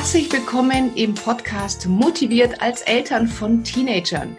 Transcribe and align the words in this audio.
Herzlich 0.00 0.32
willkommen 0.32 0.96
im 0.96 1.14
Podcast 1.14 1.86
Motiviert 1.86 2.62
als 2.62 2.80
Eltern 2.80 3.28
von 3.28 3.62
Teenagern. 3.62 4.34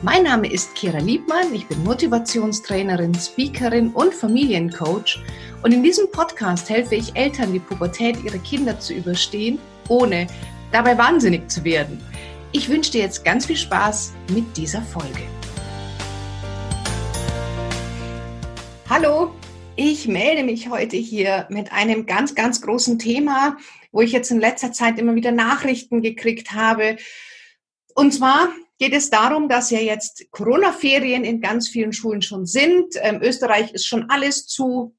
Mein 0.00 0.22
Name 0.22 0.50
ist 0.50 0.74
Kira 0.74 1.00
Liebmann, 1.00 1.54
ich 1.54 1.66
bin 1.68 1.84
Motivationstrainerin, 1.84 3.14
Speakerin 3.14 3.90
und 3.92 4.14
Familiencoach 4.14 5.22
und 5.62 5.74
in 5.74 5.82
diesem 5.82 6.10
Podcast 6.10 6.70
helfe 6.70 6.94
ich 6.94 7.14
Eltern, 7.14 7.52
die 7.52 7.58
Pubertät 7.58 8.24
ihrer 8.24 8.38
Kinder 8.38 8.80
zu 8.80 8.94
überstehen, 8.94 9.58
ohne 9.90 10.28
dabei 10.72 10.96
wahnsinnig 10.96 11.50
zu 11.50 11.62
werden. 11.62 12.00
Ich 12.52 12.70
wünsche 12.70 12.92
dir 12.92 13.02
jetzt 13.02 13.22
ganz 13.22 13.44
viel 13.44 13.58
Spaß 13.58 14.14
mit 14.32 14.56
dieser 14.56 14.80
Folge. 14.80 15.24
Hallo, 18.88 19.34
ich 19.76 20.08
melde 20.08 20.42
mich 20.42 20.70
heute 20.70 20.96
hier 20.96 21.46
mit 21.50 21.70
einem 21.70 22.06
ganz, 22.06 22.34
ganz 22.34 22.62
großen 22.62 22.98
Thema, 22.98 23.58
wo 23.92 24.00
ich 24.00 24.12
jetzt 24.12 24.30
in 24.30 24.40
letzter 24.40 24.72
Zeit 24.72 24.98
immer 24.98 25.14
wieder 25.14 25.30
Nachrichten 25.30 26.02
gekriegt 26.02 26.52
habe. 26.52 26.96
Und 27.94 28.12
zwar 28.12 28.48
geht 28.78 28.94
es 28.94 29.10
darum, 29.10 29.48
dass 29.48 29.70
ja 29.70 29.78
jetzt 29.78 30.24
Corona-Ferien 30.32 31.24
in 31.24 31.40
ganz 31.40 31.68
vielen 31.68 31.92
Schulen 31.92 32.22
schon 32.22 32.46
sind. 32.46 32.94
Ähm, 33.00 33.20
Österreich 33.22 33.72
ist 33.72 33.86
schon 33.86 34.10
alles 34.10 34.46
zu. 34.46 34.96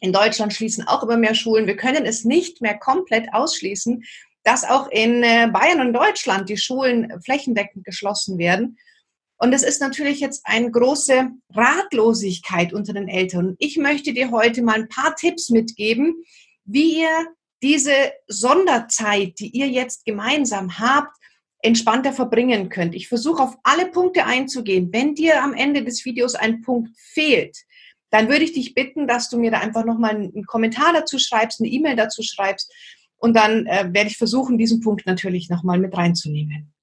In 0.00 0.12
Deutschland 0.12 0.52
schließen 0.52 0.88
auch 0.88 1.04
immer 1.04 1.16
mehr 1.16 1.34
Schulen. 1.34 1.68
Wir 1.68 1.76
können 1.76 2.04
es 2.04 2.24
nicht 2.24 2.60
mehr 2.60 2.76
komplett 2.76 3.32
ausschließen, 3.32 4.02
dass 4.42 4.64
auch 4.64 4.90
in 4.90 5.22
äh, 5.22 5.48
Bayern 5.52 5.80
und 5.80 5.92
Deutschland 5.92 6.48
die 6.48 6.56
Schulen 6.56 7.12
flächendeckend 7.22 7.84
geschlossen 7.84 8.38
werden. 8.38 8.76
Und 9.38 9.52
es 9.52 9.62
ist 9.62 9.80
natürlich 9.80 10.20
jetzt 10.20 10.42
eine 10.44 10.70
große 10.70 11.30
Ratlosigkeit 11.54 12.72
unter 12.72 12.92
den 12.92 13.08
Eltern. 13.08 13.56
Ich 13.58 13.76
möchte 13.76 14.12
dir 14.12 14.30
heute 14.30 14.62
mal 14.62 14.76
ein 14.76 14.88
paar 14.88 15.14
Tipps 15.16 15.50
mitgeben, 15.50 16.24
wie 16.64 17.00
ihr 17.02 17.26
diese 17.62 18.12
Sonderzeit, 18.26 19.38
die 19.38 19.50
ihr 19.50 19.68
jetzt 19.68 20.04
gemeinsam 20.04 20.78
habt, 20.78 21.16
entspannter 21.62 22.12
verbringen 22.12 22.68
könnt. 22.68 22.94
Ich 22.94 23.08
versuche 23.08 23.42
auf 23.42 23.56
alle 23.62 23.86
Punkte 23.86 24.26
einzugehen. 24.26 24.92
Wenn 24.92 25.14
dir 25.14 25.42
am 25.42 25.54
Ende 25.54 25.84
des 25.84 26.04
Videos 26.04 26.34
ein 26.34 26.60
Punkt 26.60 26.90
fehlt, 26.98 27.56
dann 28.10 28.28
würde 28.28 28.44
ich 28.44 28.52
dich 28.52 28.74
bitten, 28.74 29.06
dass 29.06 29.30
du 29.30 29.38
mir 29.38 29.50
da 29.50 29.60
einfach 29.60 29.84
nochmal 29.84 30.10
einen 30.10 30.44
Kommentar 30.44 30.92
dazu 30.92 31.18
schreibst, 31.18 31.60
eine 31.60 31.70
E-Mail 31.70 31.96
dazu 31.96 32.22
schreibst. 32.22 32.70
Und 33.16 33.34
dann 33.34 33.66
äh, 33.66 33.88
werde 33.92 34.10
ich 34.10 34.18
versuchen, 34.18 34.58
diesen 34.58 34.80
Punkt 34.80 35.06
natürlich 35.06 35.48
nochmal 35.48 35.78
mit 35.78 35.96
reinzunehmen. 35.96 36.74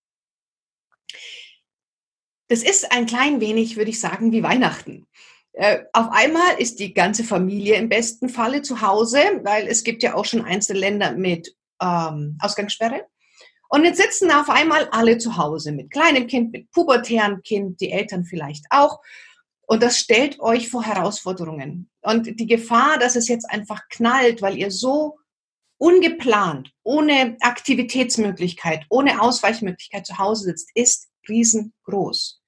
Das 2.48 2.64
ist 2.64 2.92
ein 2.92 3.06
klein 3.06 3.42
wenig, 3.42 3.76
würde 3.76 3.92
ich 3.92 4.00
sagen, 4.00 4.32
wie 4.32 4.42
Weihnachten. 4.42 5.08
Äh, 5.54 5.80
auf 5.94 6.08
einmal 6.12 6.60
ist 6.60 6.80
die 6.80 6.94
ganze 6.94 7.24
Familie 7.24 7.76
im 7.76 7.90
besten 7.90 8.30
Falle 8.30 8.62
zu 8.62 8.82
Hause, 8.82 9.20
weil 9.44 9.68
es 9.68 9.84
gibt 9.84 10.04
ja 10.04 10.16
auch 10.16 10.26
schon 10.26 10.46
einzelne 10.46 10.80
Länder 10.80 11.12
mit 11.14 11.56
ähm, 11.82 12.38
Ausgangssperre. 12.42 13.06
Und 13.70 13.86
jetzt 13.86 14.02
sitzen 14.02 14.32
auf 14.32 14.50
einmal 14.50 14.88
alle 14.90 15.18
zu 15.20 15.38
Hause 15.38 15.72
mit 15.72 15.92
kleinem 15.92 16.28
Kind, 16.28 16.52
mit 16.52 16.72
pubertären 16.72 17.44
Kind, 17.44 17.80
die 17.82 17.92
Eltern 17.92 18.26
vielleicht 18.26 18.66
auch. 18.72 19.00
Und 19.68 19.84
das 19.84 20.00
stellt 20.00 20.40
euch 20.40 20.70
vor 20.70 20.84
Herausforderungen. 20.84 21.90
Und 22.02 22.40
die 22.40 22.48
Gefahr, 22.48 22.98
dass 22.98 23.16
es 23.16 23.28
jetzt 23.28 23.48
einfach 23.50 23.82
knallt, 23.90 24.42
weil 24.42 24.58
ihr 24.58 24.72
so 24.72 25.20
ungeplant, 25.78 26.72
ohne 26.84 27.38
Aktivitätsmöglichkeit, 27.42 28.86
ohne 28.90 29.22
Ausweichmöglichkeit 29.22 30.08
zu 30.08 30.18
Hause 30.18 30.46
sitzt, 30.46 30.72
ist 30.74 31.10
riesengroß. 31.28 32.42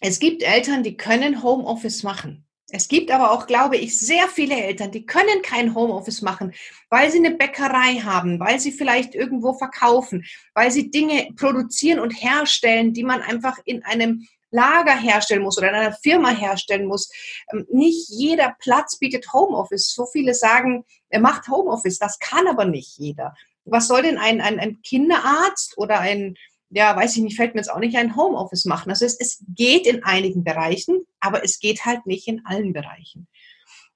Es 0.00 0.18
gibt 0.18 0.42
Eltern, 0.42 0.82
die 0.82 0.96
können 0.96 1.42
Homeoffice 1.42 2.02
machen. 2.02 2.46
Es 2.72 2.88
gibt 2.88 3.10
aber 3.10 3.32
auch, 3.32 3.46
glaube 3.46 3.76
ich, 3.76 3.98
sehr 3.98 4.28
viele 4.28 4.54
Eltern, 4.54 4.92
die 4.92 5.04
können 5.04 5.42
kein 5.42 5.74
Homeoffice 5.74 6.22
machen, 6.22 6.54
weil 6.88 7.10
sie 7.10 7.18
eine 7.18 7.32
Bäckerei 7.32 7.96
haben, 7.96 8.38
weil 8.38 8.60
sie 8.60 8.70
vielleicht 8.70 9.14
irgendwo 9.14 9.54
verkaufen, 9.54 10.24
weil 10.54 10.70
sie 10.70 10.90
Dinge 10.90 11.28
produzieren 11.36 11.98
und 11.98 12.12
herstellen, 12.12 12.94
die 12.94 13.02
man 13.02 13.22
einfach 13.22 13.58
in 13.64 13.84
einem 13.84 14.26
Lager 14.52 14.96
herstellen 14.96 15.42
muss 15.42 15.58
oder 15.58 15.68
in 15.68 15.74
einer 15.74 15.92
Firma 15.92 16.30
herstellen 16.30 16.86
muss. 16.86 17.10
Ähm, 17.52 17.66
nicht 17.72 18.08
jeder 18.08 18.56
Platz 18.58 18.98
bietet 18.98 19.32
Homeoffice. 19.32 19.92
So 19.92 20.06
viele 20.06 20.34
sagen, 20.34 20.84
er 21.08 21.20
macht 21.20 21.48
Homeoffice. 21.48 21.98
Das 21.98 22.18
kann 22.18 22.48
aber 22.48 22.64
nicht 22.64 22.98
jeder. 22.98 23.34
Was 23.64 23.86
soll 23.86 24.02
denn 24.02 24.18
ein, 24.18 24.40
ein, 24.40 24.58
ein 24.58 24.82
Kinderarzt 24.82 25.78
oder 25.78 26.00
ein 26.00 26.34
ja, 26.70 26.96
weiß 26.96 27.16
ich 27.16 27.22
nicht, 27.22 27.36
fällt 27.36 27.54
mir 27.54 27.60
jetzt 27.60 27.72
auch 27.72 27.80
nicht 27.80 27.96
ein 27.96 28.16
Homeoffice 28.16 28.64
machen. 28.64 28.90
Also 28.90 29.04
es, 29.04 29.18
es 29.18 29.42
geht 29.48 29.86
in 29.86 30.04
einigen 30.04 30.44
Bereichen, 30.44 31.04
aber 31.18 31.44
es 31.44 31.58
geht 31.58 31.84
halt 31.84 32.06
nicht 32.06 32.28
in 32.28 32.46
allen 32.46 32.72
Bereichen. 32.72 33.26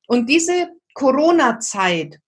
Und 0.06 0.28
diese 0.28 0.68
Corona-Zeit 0.94 2.20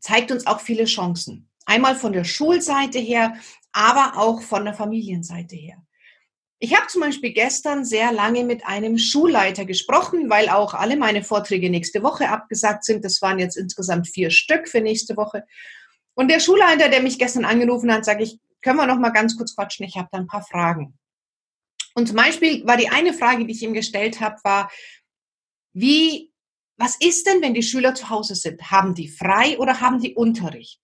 zeigt 0.00 0.32
uns 0.32 0.46
auch 0.46 0.60
viele 0.60 0.84
Chancen. 0.84 1.48
Einmal 1.66 1.96
von 1.96 2.12
der 2.12 2.24
Schulseite 2.24 2.98
her, 2.98 3.34
aber 3.72 4.18
auch 4.18 4.42
von 4.42 4.64
der 4.64 4.74
Familienseite 4.74 5.56
her. 5.56 5.78
Ich 6.58 6.74
habe 6.74 6.86
zum 6.88 7.02
Beispiel 7.02 7.32
gestern 7.32 7.84
sehr 7.84 8.12
lange 8.12 8.44
mit 8.44 8.66
einem 8.66 8.98
Schulleiter 8.98 9.64
gesprochen, 9.64 10.30
weil 10.30 10.48
auch 10.48 10.74
alle 10.74 10.96
meine 10.96 11.22
Vorträge 11.22 11.70
nächste 11.70 12.02
Woche 12.02 12.28
abgesagt 12.28 12.84
sind. 12.84 13.04
Das 13.04 13.20
waren 13.22 13.38
jetzt 13.38 13.56
insgesamt 13.56 14.08
vier 14.08 14.30
Stück 14.30 14.68
für 14.68 14.80
nächste 14.80 15.16
Woche. 15.16 15.44
Und 16.14 16.28
der 16.28 16.40
Schulleiter, 16.40 16.88
der 16.88 17.02
mich 17.02 17.18
gestern 17.18 17.44
angerufen 17.44 17.92
hat, 17.92 18.04
sage 18.04 18.24
ich, 18.24 18.38
können 18.64 18.78
wir 18.78 18.86
noch 18.86 18.98
mal 18.98 19.10
ganz 19.10 19.36
kurz 19.36 19.54
quatschen? 19.54 19.84
Ich 19.86 19.96
habe 19.96 20.08
da 20.10 20.18
ein 20.18 20.26
paar 20.26 20.42
Fragen. 20.42 20.98
Und 21.94 22.08
zum 22.08 22.16
Beispiel 22.16 22.66
war 22.66 22.78
die 22.78 22.88
eine 22.88 23.12
Frage, 23.12 23.44
die 23.44 23.52
ich 23.52 23.62
ihm 23.62 23.74
gestellt 23.74 24.20
habe, 24.20 24.36
war, 24.42 24.70
wie, 25.74 26.32
was 26.78 26.96
ist 26.98 27.26
denn, 27.26 27.42
wenn 27.42 27.54
die 27.54 27.62
Schüler 27.62 27.94
zu 27.94 28.08
Hause 28.08 28.34
sind? 28.34 28.70
Haben 28.70 28.94
die 28.94 29.08
frei 29.08 29.58
oder 29.58 29.80
haben 29.80 30.00
die 30.00 30.14
Unterricht? 30.14 30.80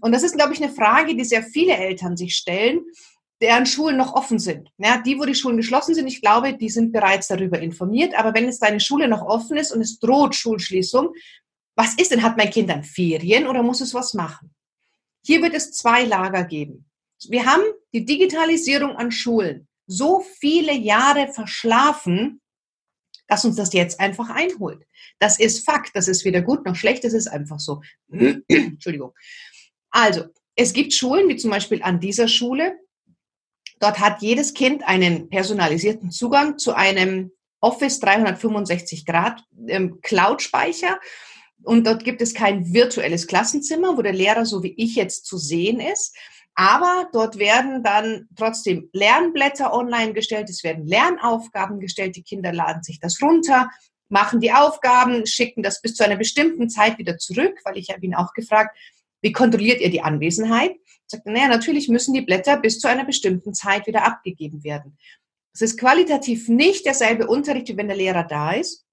Und 0.00 0.12
das 0.12 0.22
ist, 0.22 0.36
glaube 0.36 0.54
ich, 0.54 0.62
eine 0.62 0.72
Frage, 0.72 1.16
die 1.16 1.24
sehr 1.24 1.42
viele 1.42 1.76
Eltern 1.76 2.16
sich 2.16 2.36
stellen, 2.36 2.84
deren 3.42 3.66
Schulen 3.66 3.96
noch 3.96 4.14
offen 4.14 4.38
sind. 4.38 4.70
Ja, 4.78 4.98
die, 4.98 5.18
wo 5.18 5.24
die 5.24 5.34
Schulen 5.34 5.56
geschlossen 5.56 5.94
sind, 5.94 6.06
ich 6.06 6.22
glaube, 6.22 6.56
die 6.56 6.70
sind 6.70 6.92
bereits 6.92 7.26
darüber 7.26 7.58
informiert. 7.58 8.14
Aber 8.14 8.34
wenn 8.34 8.44
jetzt 8.44 8.62
deine 8.62 8.80
Schule 8.80 9.08
noch 9.08 9.22
offen 9.22 9.56
ist 9.56 9.72
und 9.72 9.80
es 9.80 9.98
droht 9.98 10.36
Schulschließung, 10.36 11.12
was 11.74 11.94
ist 11.94 12.12
denn? 12.12 12.22
Hat 12.22 12.36
mein 12.36 12.50
Kind 12.50 12.70
dann 12.70 12.84
Ferien 12.84 13.46
oder 13.48 13.62
muss 13.62 13.80
es 13.80 13.94
was 13.94 14.14
machen? 14.14 14.54
Hier 15.24 15.42
wird 15.42 15.54
es 15.54 15.72
zwei 15.72 16.04
Lager 16.04 16.44
geben. 16.44 16.89
Wir 17.28 17.46
haben 17.46 17.62
die 17.92 18.04
Digitalisierung 18.04 18.96
an 18.96 19.12
Schulen 19.12 19.68
so 19.86 20.20
viele 20.20 20.72
Jahre 20.72 21.32
verschlafen, 21.32 22.40
dass 23.26 23.44
uns 23.44 23.56
das 23.56 23.72
jetzt 23.72 24.00
einfach 24.00 24.30
einholt. 24.30 24.84
Das 25.18 25.38
ist 25.38 25.64
Fakt. 25.64 25.94
Das 25.94 26.08
ist 26.08 26.24
weder 26.24 26.42
gut 26.42 26.64
noch 26.64 26.76
schlecht. 26.76 27.04
Das 27.04 27.12
ist 27.12 27.26
einfach 27.26 27.58
so. 27.58 27.82
Entschuldigung. 28.48 29.12
Also, 29.90 30.24
es 30.54 30.72
gibt 30.72 30.92
Schulen, 30.92 31.28
wie 31.28 31.36
zum 31.36 31.50
Beispiel 31.50 31.82
an 31.82 32.00
dieser 32.00 32.28
Schule. 32.28 32.78
Dort 33.78 33.98
hat 33.98 34.22
jedes 34.22 34.54
Kind 34.54 34.86
einen 34.86 35.28
personalisierten 35.28 36.10
Zugang 36.10 36.58
zu 36.58 36.74
einem 36.74 37.32
Office 37.60 38.00
365 38.00 39.06
Grad 39.06 39.42
ähm, 39.68 40.00
Cloud-Speicher. 40.02 40.98
Und 41.62 41.86
dort 41.86 42.04
gibt 42.04 42.22
es 42.22 42.34
kein 42.34 42.72
virtuelles 42.72 43.26
Klassenzimmer, 43.26 43.96
wo 43.96 44.02
der 44.02 44.12
Lehrer, 44.12 44.46
so 44.46 44.62
wie 44.62 44.74
ich 44.76 44.96
jetzt 44.96 45.26
zu 45.26 45.38
sehen 45.38 45.80
ist, 45.80 46.16
aber 46.60 47.08
dort 47.14 47.38
werden 47.38 47.82
dann 47.82 48.28
trotzdem 48.36 48.90
Lernblätter 48.92 49.72
online 49.72 50.12
gestellt, 50.12 50.50
es 50.50 50.62
werden 50.62 50.86
Lernaufgaben 50.86 51.80
gestellt, 51.80 52.16
die 52.16 52.22
Kinder 52.22 52.52
laden 52.52 52.82
sich 52.82 53.00
das 53.00 53.22
runter, 53.22 53.70
machen 54.10 54.40
die 54.40 54.52
Aufgaben, 54.52 55.26
schicken 55.26 55.62
das 55.62 55.80
bis 55.80 55.94
zu 55.94 56.04
einer 56.04 56.16
bestimmten 56.16 56.68
Zeit 56.68 56.98
wieder 56.98 57.16
zurück, 57.16 57.58
weil 57.64 57.78
ich 57.78 57.88
habe 57.88 58.04
ihn 58.04 58.14
auch 58.14 58.34
gefragt, 58.34 58.76
wie 59.22 59.32
kontrolliert 59.32 59.80
ihr 59.80 59.88
die 59.88 60.02
Anwesenheit? 60.02 60.72
Sagt 61.06 61.24
er, 61.24 61.32
naja, 61.32 61.48
natürlich 61.48 61.88
müssen 61.88 62.12
die 62.12 62.20
Blätter 62.20 62.58
bis 62.58 62.78
zu 62.78 62.88
einer 62.88 63.06
bestimmten 63.06 63.54
Zeit 63.54 63.86
wieder 63.86 64.04
abgegeben 64.04 64.62
werden. 64.62 64.98
Es 65.54 65.62
ist 65.62 65.78
qualitativ 65.78 66.50
nicht 66.50 66.84
derselbe 66.84 67.26
Unterricht, 67.26 67.68
wie 67.68 67.78
wenn 67.78 67.88
der 67.88 67.96
Lehrer 67.96 68.24
da 68.24 68.52
ist. 68.52 68.84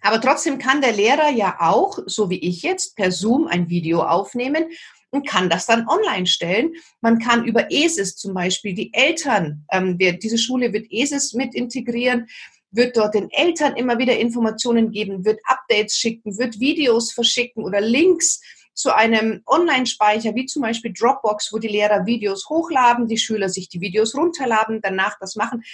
Aber 0.00 0.18
trotzdem 0.18 0.58
kann 0.58 0.80
der 0.80 0.92
Lehrer 0.92 1.28
ja 1.28 1.58
auch, 1.60 1.98
so 2.06 2.30
wie 2.30 2.38
ich 2.38 2.62
jetzt, 2.62 2.96
per 2.96 3.12
Zoom 3.12 3.48
ein 3.48 3.68
Video 3.68 4.02
aufnehmen 4.02 4.70
und 5.10 5.26
kann 5.26 5.48
das 5.48 5.66
dann 5.66 5.88
online 5.88 6.26
stellen. 6.26 6.74
Man 7.00 7.18
kann 7.18 7.44
über 7.44 7.70
ESIS 7.70 8.16
zum 8.16 8.34
Beispiel 8.34 8.74
die 8.74 8.92
Eltern, 8.92 9.64
ähm, 9.70 9.98
der, 9.98 10.14
diese 10.14 10.38
Schule 10.38 10.72
wird 10.72 10.86
ESIS 10.90 11.32
mit 11.34 11.54
integrieren, 11.54 12.28
wird 12.70 12.96
dort 12.96 13.14
den 13.14 13.30
Eltern 13.30 13.76
immer 13.76 13.98
wieder 13.98 14.18
Informationen 14.18 14.90
geben, 14.90 15.24
wird 15.24 15.40
Updates 15.44 15.96
schicken, 15.96 16.36
wird 16.38 16.60
Videos 16.60 17.12
verschicken 17.12 17.64
oder 17.64 17.80
Links 17.80 18.40
zu 18.74 18.94
einem 18.94 19.42
Online-Speicher, 19.46 20.34
wie 20.34 20.44
zum 20.44 20.62
Beispiel 20.62 20.92
Dropbox, 20.92 21.52
wo 21.52 21.58
die 21.58 21.68
Lehrer 21.68 22.04
Videos 22.04 22.48
hochladen, 22.50 23.08
die 23.08 23.16
Schüler 23.16 23.48
sich 23.48 23.70
die 23.70 23.80
Videos 23.80 24.14
runterladen, 24.14 24.80
danach 24.82 25.16
das 25.18 25.34
machen. 25.34 25.64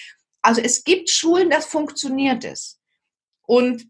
Also 0.41 0.61
es 0.61 0.85
gibt 0.85 1.11
Schulen, 1.11 1.51
das 1.51 1.67
funktioniert 1.67 2.45
es. 2.45 2.79
Und 3.45 3.89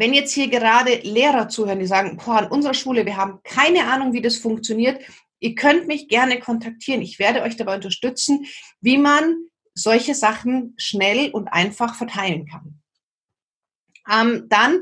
wenn 0.00 0.14
jetzt 0.14 0.32
hier 0.32 0.48
gerade 0.48 0.94
Lehrer 1.02 1.50
zuhören, 1.50 1.78
die 1.78 1.86
sagen, 1.86 2.16
boah, 2.16 2.38
an 2.38 2.50
unserer 2.50 2.72
Schule, 2.72 3.04
wir 3.04 3.18
haben 3.18 3.40
keine 3.44 3.84
Ahnung, 3.84 4.14
wie 4.14 4.22
das 4.22 4.38
funktioniert, 4.38 4.98
ihr 5.40 5.54
könnt 5.54 5.88
mich 5.88 6.08
gerne 6.08 6.40
kontaktieren. 6.40 7.02
Ich 7.02 7.18
werde 7.18 7.42
euch 7.42 7.56
dabei 7.56 7.74
unterstützen, 7.74 8.46
wie 8.80 8.96
man 8.96 9.36
solche 9.74 10.14
Sachen 10.14 10.72
schnell 10.78 11.30
und 11.30 11.48
einfach 11.48 11.96
verteilen 11.96 12.46
kann. 12.46 12.80
Ähm, 14.10 14.46
dann 14.48 14.80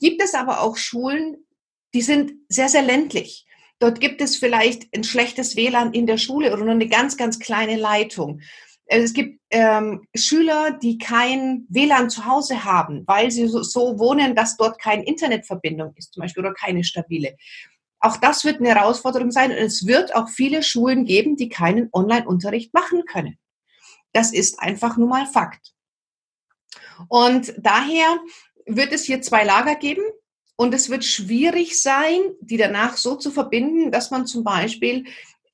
gibt 0.00 0.22
es 0.22 0.34
aber 0.34 0.60
auch 0.60 0.76
Schulen, 0.76 1.38
die 1.94 2.02
sind 2.02 2.32
sehr, 2.50 2.68
sehr 2.68 2.82
ländlich. 2.82 3.46
Dort 3.78 4.00
gibt 4.02 4.20
es 4.20 4.36
vielleicht 4.36 4.94
ein 4.94 5.02
schlechtes 5.02 5.56
WLAN 5.56 5.94
in 5.94 6.06
der 6.06 6.18
Schule 6.18 6.52
oder 6.52 6.64
nur 6.64 6.74
eine 6.74 6.88
ganz, 6.88 7.16
ganz 7.16 7.38
kleine 7.38 7.76
Leitung. 7.76 8.42
Also 8.90 9.04
es 9.04 9.12
gibt 9.12 9.40
ähm, 9.50 10.06
Schüler, 10.14 10.70
die 10.70 10.96
kein 10.96 11.66
WLAN 11.68 12.08
zu 12.08 12.24
Hause 12.24 12.64
haben, 12.64 13.04
weil 13.06 13.30
sie 13.30 13.46
so, 13.46 13.62
so 13.62 13.98
wohnen, 13.98 14.34
dass 14.34 14.56
dort 14.56 14.80
keine 14.80 15.04
Internetverbindung 15.04 15.92
ist, 15.96 16.14
zum 16.14 16.22
Beispiel, 16.22 16.44
oder 16.44 16.54
keine 16.54 16.84
stabile. 16.84 17.36
Auch 18.00 18.16
das 18.16 18.44
wird 18.44 18.60
eine 18.60 18.74
Herausforderung 18.74 19.30
sein. 19.30 19.50
Und 19.50 19.58
es 19.58 19.86
wird 19.86 20.14
auch 20.14 20.28
viele 20.28 20.62
Schulen 20.62 21.04
geben, 21.04 21.36
die 21.36 21.50
keinen 21.50 21.90
Online-Unterricht 21.92 22.72
machen 22.72 23.04
können. 23.04 23.38
Das 24.12 24.32
ist 24.32 24.58
einfach 24.58 24.96
nun 24.96 25.10
mal 25.10 25.26
Fakt. 25.26 25.74
Und 27.08 27.54
daher 27.58 28.18
wird 28.64 28.92
es 28.92 29.04
hier 29.04 29.20
zwei 29.20 29.44
Lager 29.44 29.74
geben. 29.74 30.02
Und 30.56 30.72
es 30.74 30.88
wird 30.88 31.04
schwierig 31.04 31.80
sein, 31.80 32.20
die 32.40 32.56
danach 32.56 32.96
so 32.96 33.16
zu 33.16 33.30
verbinden, 33.30 33.92
dass 33.92 34.10
man 34.10 34.26
zum 34.26 34.44
Beispiel 34.44 35.04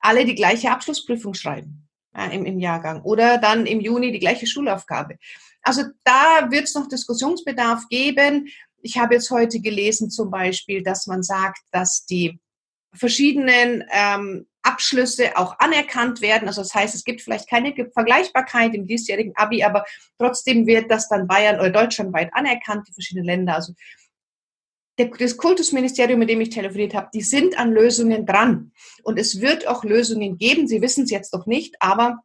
alle 0.00 0.24
die 0.24 0.34
gleiche 0.34 0.70
Abschlussprüfung 0.70 1.34
schreiben 1.34 1.84
ja, 2.16 2.26
im, 2.26 2.44
im 2.44 2.58
Jahrgang 2.58 3.02
oder 3.02 3.38
dann 3.38 3.66
im 3.66 3.80
Juni 3.80 4.12
die 4.12 4.18
gleiche 4.18 4.46
Schulaufgabe. 4.46 5.16
Also 5.62 5.82
da 6.04 6.50
wird 6.50 6.64
es 6.64 6.74
noch 6.74 6.88
Diskussionsbedarf 6.88 7.88
geben. 7.88 8.48
Ich 8.82 8.98
habe 8.98 9.14
jetzt 9.14 9.30
heute 9.30 9.60
gelesen 9.60 10.10
zum 10.10 10.30
Beispiel, 10.30 10.82
dass 10.82 11.06
man 11.06 11.22
sagt, 11.22 11.60
dass 11.72 12.04
die 12.04 12.38
verschiedenen 12.94 13.84
ähm, 13.90 14.46
Abschlüsse 14.62 15.36
auch 15.36 15.58
anerkannt 15.58 16.20
werden. 16.20 16.48
Also 16.48 16.62
das 16.62 16.74
heißt, 16.74 16.94
es 16.94 17.04
gibt 17.04 17.20
vielleicht 17.20 17.48
keine 17.48 17.74
Vergleichbarkeit 17.92 18.74
im 18.74 18.86
diesjährigen 18.86 19.36
Abi, 19.36 19.62
aber 19.62 19.84
trotzdem 20.18 20.66
wird 20.66 20.90
das 20.90 21.08
dann 21.08 21.26
Bayern 21.26 21.60
oder 21.60 21.70
deutschlandweit 21.70 22.30
anerkannt, 22.32 22.88
die 22.88 22.92
verschiedenen 22.92 23.26
Länder. 23.26 23.56
Also 23.56 23.74
das 24.96 25.36
Kultusministerium, 25.36 26.18
mit 26.18 26.30
dem 26.30 26.40
ich 26.40 26.50
telefoniert 26.50 26.94
habe, 26.94 27.08
die 27.12 27.22
sind 27.22 27.58
an 27.58 27.72
Lösungen 27.72 28.26
dran. 28.26 28.72
Und 29.02 29.18
es 29.18 29.40
wird 29.40 29.66
auch 29.66 29.84
Lösungen 29.84 30.38
geben. 30.38 30.68
Sie 30.68 30.82
wissen 30.82 31.04
es 31.04 31.10
jetzt 31.10 31.32
noch 31.32 31.46
nicht, 31.46 31.74
aber 31.80 32.20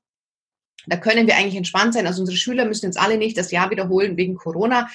da 0.86 0.98
können 0.98 1.28
wir 1.28 1.36
eigentlich 1.36 1.56
entspannt 1.56 1.94
sein. 1.94 2.08
Also 2.08 2.22
unsere 2.22 2.38
Schüler 2.38 2.66
müssen 2.66 2.86
jetzt 2.86 3.00
alle 3.00 3.18
nicht 3.18 3.38
das 3.38 3.52
Jahr 3.52 3.70
wiederholen 3.70 4.18
wegen 4.18 4.36
Corona. 4.36 4.88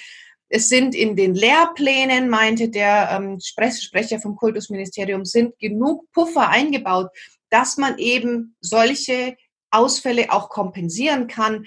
Es 0.48 0.68
sind 0.68 0.94
in 0.94 1.16
den 1.16 1.34
Lehrplänen, 1.34 2.28
meinte 2.28 2.68
der 2.68 3.08
ähm, 3.10 3.40
Sprecher 3.40 4.20
vom 4.20 4.36
Kultusministerium, 4.36 5.24
sind 5.24 5.58
genug 5.58 6.10
Puffer 6.12 6.48
eingebaut, 6.48 7.08
dass 7.50 7.76
man 7.76 7.98
eben 7.98 8.56
solche 8.60 9.36
Ausfälle 9.70 10.32
auch 10.32 10.48
kompensieren 10.48 11.26
kann. 11.26 11.64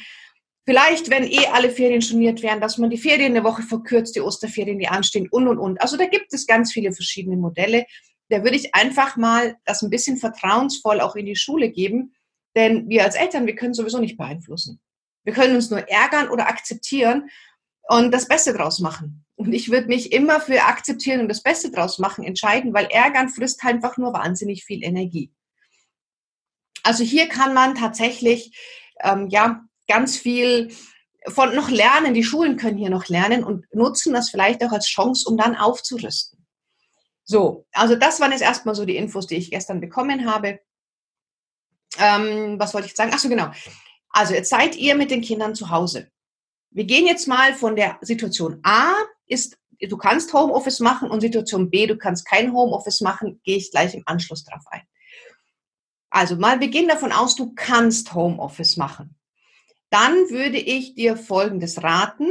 Vielleicht, 0.67 1.09
wenn 1.09 1.23
eh 1.23 1.47
alle 1.53 1.69
Ferien 1.69 2.01
storniert 2.01 2.43
werden, 2.43 2.59
dass 2.59 2.77
man 2.77 2.89
die 2.89 2.97
Ferien 2.97 3.31
eine 3.31 3.45
Woche 3.45 3.61
verkürzt, 3.61 4.17
die 4.17 4.21
Osterferien, 4.21 4.77
die 4.79 4.89
anstehen 4.89 5.29
und, 5.31 5.47
und, 5.47 5.59
und. 5.59 5.81
Also 5.81 5.95
da 5.95 6.07
gibt 6.07 6.33
es 6.33 6.45
ganz 6.45 6.73
viele 6.73 6.91
verschiedene 6.91 7.37
Modelle. 7.37 7.85
Da 8.27 8.43
würde 8.43 8.57
ich 8.57 8.75
einfach 8.75 9.15
mal 9.15 9.55
das 9.63 9.81
ein 9.81 9.89
bisschen 9.89 10.17
vertrauensvoll 10.17 10.99
auch 10.99 11.15
in 11.15 11.25
die 11.25 11.37
Schule 11.37 11.69
geben, 11.69 12.13
denn 12.57 12.89
wir 12.89 13.05
als 13.05 13.15
Eltern, 13.15 13.45
wir 13.47 13.55
können 13.55 13.73
sowieso 13.73 13.99
nicht 13.99 14.17
beeinflussen. 14.17 14.81
Wir 15.23 15.31
können 15.31 15.55
uns 15.55 15.69
nur 15.69 15.87
ärgern 15.87 16.27
oder 16.27 16.49
akzeptieren 16.49 17.29
und 17.87 18.11
das 18.11 18.27
Beste 18.27 18.53
draus 18.53 18.79
machen. 18.79 19.25
Und 19.35 19.53
ich 19.53 19.71
würde 19.71 19.87
mich 19.87 20.11
immer 20.11 20.41
für 20.41 20.63
akzeptieren 20.63 21.21
und 21.21 21.29
das 21.29 21.43
Beste 21.43 21.71
draus 21.71 21.97
machen 21.97 22.25
entscheiden, 22.25 22.73
weil 22.73 22.87
ärgern 22.87 23.29
frisst 23.29 23.63
einfach 23.63 23.97
nur 23.97 24.11
wahnsinnig 24.11 24.65
viel 24.65 24.83
Energie. 24.83 25.31
Also 26.83 27.05
hier 27.05 27.29
kann 27.29 27.53
man 27.53 27.75
tatsächlich 27.75 28.57
ähm, 29.01 29.29
ja 29.29 29.63
ganz 29.87 30.17
viel 30.17 30.71
von 31.27 31.55
noch 31.55 31.69
lernen. 31.69 32.13
Die 32.13 32.23
Schulen 32.23 32.57
können 32.57 32.77
hier 32.77 32.89
noch 32.89 33.07
lernen 33.07 33.43
und 33.43 33.65
nutzen 33.73 34.13
das 34.13 34.29
vielleicht 34.29 34.63
auch 34.63 34.71
als 34.71 34.87
Chance, 34.87 35.27
um 35.29 35.37
dann 35.37 35.55
aufzurüsten. 35.55 36.45
So, 37.23 37.65
also 37.73 37.95
das 37.95 38.19
waren 38.19 38.31
jetzt 38.31 38.41
erstmal 38.41 38.75
so 38.75 38.85
die 38.85 38.95
Infos, 38.95 39.27
die 39.27 39.35
ich 39.35 39.51
gestern 39.51 39.81
bekommen 39.81 40.31
habe. 40.31 40.59
Ähm, 41.97 42.57
was 42.57 42.73
wollte 42.73 42.87
ich 42.87 42.95
sagen? 42.95 43.11
Ach 43.13 43.19
so, 43.19 43.27
genau. 43.27 43.51
Also 44.09 44.33
jetzt 44.33 44.49
seid 44.49 44.75
ihr 44.77 44.95
mit 44.95 45.11
den 45.11 45.21
Kindern 45.21 45.53
zu 45.53 45.69
Hause. 45.69 46.09
Wir 46.69 46.85
gehen 46.85 47.05
jetzt 47.05 47.27
mal 47.27 47.53
von 47.53 47.75
der 47.75 47.97
Situation 48.01 48.59
A 48.63 48.93
ist, 49.25 49.57
du 49.79 49.97
kannst 49.97 50.33
Homeoffice 50.33 50.79
machen 50.79 51.09
und 51.11 51.21
Situation 51.21 51.69
B, 51.69 51.85
du 51.87 51.97
kannst 51.97 52.25
kein 52.25 52.53
Homeoffice 52.53 53.01
machen, 53.01 53.41
gehe 53.43 53.57
ich 53.57 53.71
gleich 53.71 53.93
im 53.93 54.03
Anschluss 54.05 54.45
drauf 54.45 54.63
ein. 54.67 54.83
Also 56.09 56.37
mal, 56.37 56.59
wir 56.61 56.69
gehen 56.69 56.87
davon 56.87 57.11
aus, 57.11 57.35
du 57.35 57.53
kannst 57.53 58.13
Homeoffice 58.13 58.77
machen 58.77 59.16
dann 59.89 60.29
würde 60.29 60.57
ich 60.57 60.95
dir 60.95 61.17
Folgendes 61.17 61.83
raten. 61.83 62.27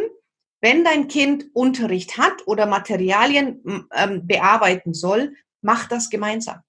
Wenn 0.61 0.85
dein 0.85 1.09
Kind 1.09 1.47
Unterricht 1.53 2.19
hat 2.19 2.47
oder 2.47 2.67
Materialien 2.67 3.89
ähm, 3.95 4.27
bearbeiten 4.27 4.95
soll, 4.95 5.35
mach 5.63 5.87
das 5.89 6.11
gemeinsam. 6.11 6.61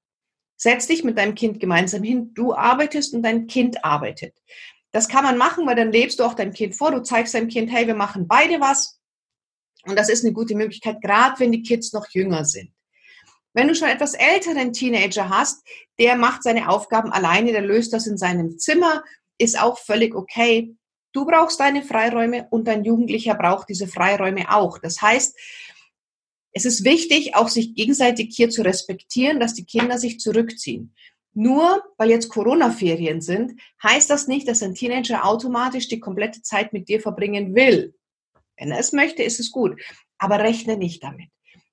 Setz 0.55 0.87
dich 0.87 1.03
mit 1.03 1.17
deinem 1.17 1.35
Kind 1.35 1.59
gemeinsam 1.59 2.03
hin. 2.03 2.33
Du 2.33 2.53
arbeitest 2.53 3.13
und 3.13 3.23
dein 3.23 3.47
Kind 3.47 3.83
arbeitet. 3.83 4.35
Das 4.91 5.07
kann 5.07 5.23
man 5.23 5.37
machen, 5.37 5.65
weil 5.67 5.75
dann 5.75 5.91
lebst 5.91 6.19
du 6.19 6.23
auch 6.23 6.33
deinem 6.33 6.53
Kind 6.53 6.75
vor. 6.75 6.91
Du 6.91 7.01
zeigst 7.01 7.33
deinem 7.33 7.47
Kind, 7.47 7.71
hey, 7.71 7.87
wir 7.87 7.95
machen 7.95 8.27
beide 8.27 8.59
was. 8.59 8.99
Und 9.83 9.97
das 9.97 10.09
ist 10.09 10.23
eine 10.23 10.33
gute 10.33 10.55
Möglichkeit, 10.55 11.01
gerade 11.01 11.39
wenn 11.39 11.51
die 11.51 11.61
Kids 11.63 11.93
noch 11.93 12.07
jünger 12.09 12.45
sind. 12.45 12.71
Wenn 13.53 13.67
du 13.67 13.75
schon 13.75 13.87
etwas 13.87 14.13
älteren 14.13 14.73
Teenager 14.73 15.29
hast, 15.29 15.65
der 15.99 16.15
macht 16.15 16.43
seine 16.43 16.69
Aufgaben 16.69 17.11
alleine, 17.11 17.51
der 17.51 17.61
löst 17.61 17.93
das 17.93 18.05
in 18.05 18.17
seinem 18.17 18.59
Zimmer 18.59 19.03
ist 19.37 19.59
auch 19.61 19.77
völlig 19.77 20.15
okay. 20.15 20.75
Du 21.11 21.25
brauchst 21.25 21.59
deine 21.59 21.83
Freiräume 21.83 22.47
und 22.49 22.67
dein 22.67 22.83
Jugendlicher 22.83 23.35
braucht 23.35 23.69
diese 23.69 23.87
Freiräume 23.87 24.53
auch. 24.53 24.77
Das 24.77 25.01
heißt, 25.01 25.35
es 26.51 26.65
ist 26.65 26.83
wichtig, 26.83 27.35
auch 27.35 27.49
sich 27.49 27.75
gegenseitig 27.75 28.35
hier 28.35 28.49
zu 28.49 28.63
respektieren, 28.63 29.39
dass 29.39 29.53
die 29.53 29.65
Kinder 29.65 29.97
sich 29.97 30.19
zurückziehen. 30.19 30.95
Nur 31.33 31.83
weil 31.97 32.09
jetzt 32.09 32.29
Corona-Ferien 32.29 33.21
sind, 33.21 33.61
heißt 33.83 34.09
das 34.09 34.27
nicht, 34.27 34.47
dass 34.47 34.63
ein 34.63 34.73
Teenager 34.73 35.23
automatisch 35.23 35.87
die 35.87 35.99
komplette 35.99 36.41
Zeit 36.41 36.73
mit 36.73 36.89
dir 36.89 36.99
verbringen 36.99 37.53
will. 37.53 37.93
Wenn 38.57 38.71
er 38.71 38.79
es 38.79 38.91
möchte, 38.91 39.21
ist 39.21 39.39
es 39.39 39.51
gut. 39.51 39.79
Aber 40.17 40.39
rechne 40.39 40.77
nicht 40.77 41.03
damit. 41.03 41.29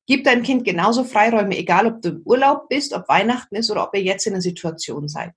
Gib 0.06 0.24
deinem 0.24 0.42
Kind 0.42 0.64
genauso 0.64 1.02
Freiräume, 1.02 1.56
egal 1.56 1.86
ob 1.86 2.02
du 2.02 2.10
im 2.10 2.22
Urlaub 2.26 2.68
bist, 2.68 2.92
ob 2.92 3.08
Weihnachten 3.08 3.56
ist 3.56 3.70
oder 3.70 3.88
ob 3.88 3.94
ihr 3.94 4.02
jetzt 4.02 4.26
in 4.26 4.34
einer 4.34 4.42
Situation 4.42 5.08
seid. 5.08 5.32